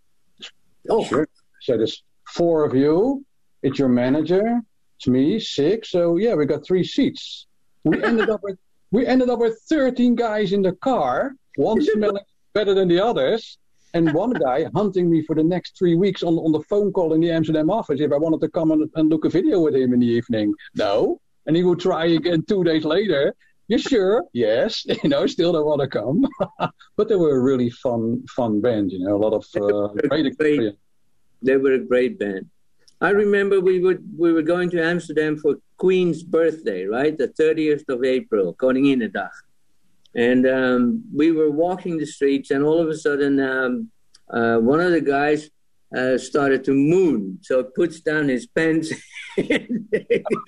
[0.91, 1.29] Oh, Sure.
[1.61, 3.25] So there's four of you.
[3.63, 4.61] It's your manager.
[4.99, 5.91] It's me, six.
[5.91, 7.47] So yeah, we got three seats.
[7.85, 8.59] We ended up with
[8.91, 11.35] we ended up with 13 guys in the car.
[11.57, 13.59] One smelling better than the others,
[13.95, 17.13] and one guy hunting me for the next three weeks on on the phone call
[17.13, 19.77] in the Amsterdam office if I wanted to come and, and look a video with
[19.77, 20.53] him in the evening.
[20.75, 23.35] No, and he would try again two days later.
[23.69, 24.25] You sure?
[24.33, 24.85] Yes.
[25.03, 26.27] You know, still don't want to come.
[26.97, 28.91] but they were a really fun, fun band.
[28.91, 30.79] You know, a lot of uh, great experience.
[31.43, 32.47] they were a great band.
[33.01, 37.89] I remember we would we were going to Amsterdam for Queen's birthday, right, the thirtieth
[37.89, 39.31] of April, Koninginnedag,
[40.17, 43.91] and um, we were walking the streets, and all of a sudden, um,
[44.31, 45.51] uh, one of the guys
[45.97, 48.93] uh, started to moon, so puts down his pants.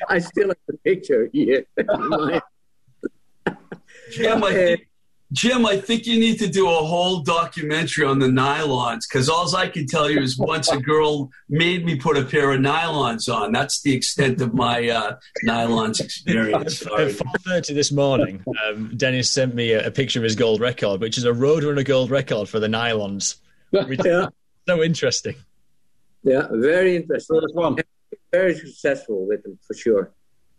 [0.08, 1.66] I still have the picture here.
[4.18, 4.89] I think,
[5.32, 9.54] Jim, I think you need to do a whole documentary on the nylons because all
[9.54, 13.32] I can tell you is once a girl made me put a pair of nylons
[13.32, 13.52] on.
[13.52, 15.16] That's the extent of my uh,
[15.46, 16.82] nylons experience.
[16.82, 17.12] At Sorry.
[17.12, 21.00] four thirty this morning, um, Dennis sent me a, a picture of his gold record,
[21.00, 23.36] which is a Roadrunner gold record for the nylons,
[23.70, 24.26] Which is Yeah,
[24.66, 25.36] so interesting.
[26.24, 27.40] yeah, very interesting.
[27.40, 27.76] First one.
[28.32, 30.10] Very successful with them for sure.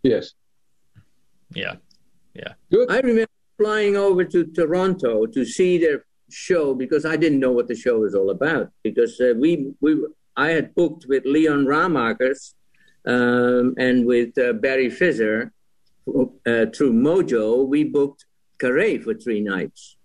[0.03, 0.31] Yes.
[1.53, 1.75] Yeah.
[2.33, 2.53] Yeah.
[2.71, 2.89] Good.
[2.89, 3.27] I remember
[3.61, 7.99] flying over to Toronto to see their show because I didn't know what the show
[7.99, 8.71] was all about.
[8.83, 9.91] Because uh, we we
[10.35, 12.53] I had booked with Leon Ramakers
[13.05, 15.51] um, and with uh, Berry Visser
[16.07, 17.67] uh, through Mojo.
[17.67, 18.25] We booked
[18.57, 19.97] Carré for three nights,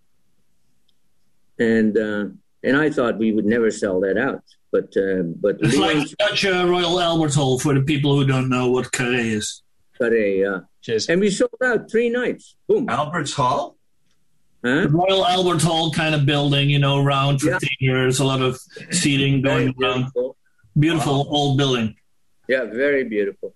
[1.58, 2.24] and uh,
[2.62, 4.44] and I thought we would never sell that out.
[4.72, 8.26] But uh, but It's like Leon's Dutch uh, Royal Albert Hall for the people who
[8.26, 9.62] don't know what Carré is.
[10.01, 10.60] Carré, yeah.
[10.82, 11.09] Cheers.
[11.09, 12.56] and we sold out three nights.
[12.68, 12.89] Boom.
[12.89, 13.77] Albert's Hall?
[14.64, 14.82] Huh?
[14.82, 17.59] The Royal Albert Hall kind of building, you know, round for Yeah.
[17.59, 18.59] 10 years, a lot of
[18.90, 19.98] seating Very going around.
[20.02, 20.36] beautiful.
[20.78, 21.94] Beautiful old building.
[22.48, 23.55] Yeah, very beautiful.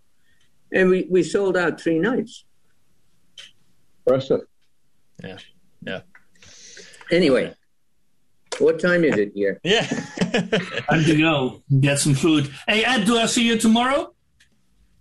[0.73, 2.45] And we, we sold out three nights.
[4.07, 4.41] Impressive.
[5.23, 5.37] Yeah.
[5.83, 6.01] Yeah.
[7.11, 7.55] Anyway,
[8.59, 9.61] what time is it here?
[9.65, 9.87] Yeah.
[10.31, 11.63] Time to go.
[11.81, 12.51] Get some food.
[12.69, 14.15] Hey, Ed, do I see you tomorrow?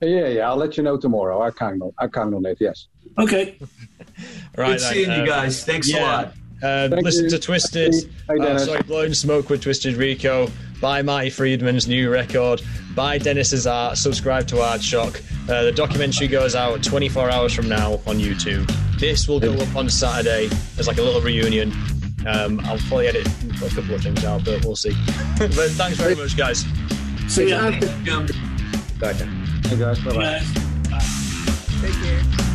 [0.01, 0.49] Yeah, yeah.
[0.49, 1.41] I'll let you know tomorrow.
[1.41, 1.91] I count on.
[1.97, 2.57] I count on it.
[2.59, 2.88] Yes.
[3.17, 3.57] Okay.
[4.57, 4.71] right.
[4.71, 5.63] Good seeing then, you uh, guys.
[5.65, 6.34] Thanks a lot.
[6.61, 7.30] Uh, Thank listen you.
[7.31, 7.93] to Twisted.
[8.27, 8.65] Hey, uh, Dennis.
[8.65, 10.49] sorry, Blowing Smoke with Twisted Rico.
[10.81, 12.61] Buy Marty Friedman's new record.
[12.95, 13.97] Buy Dennis's art.
[13.97, 15.21] Subscribe to Aardschok.
[15.49, 18.69] Uh, the documentary goes out 24 hours from now on YouTube.
[18.99, 21.71] This will go up on Saturday as like a little reunion.
[22.27, 23.27] Um, I'll probably edit
[23.63, 24.91] a couple of things out, but we'll see.
[25.38, 26.65] but thanks very much, guys.
[27.27, 27.57] See ya.
[27.57, 28.27] After- Jim.
[28.99, 29.39] Gotcha.
[29.70, 30.00] Hey guys.
[30.00, 30.41] Bye bye.
[30.90, 31.80] Guys.
[31.80, 32.48] Take care.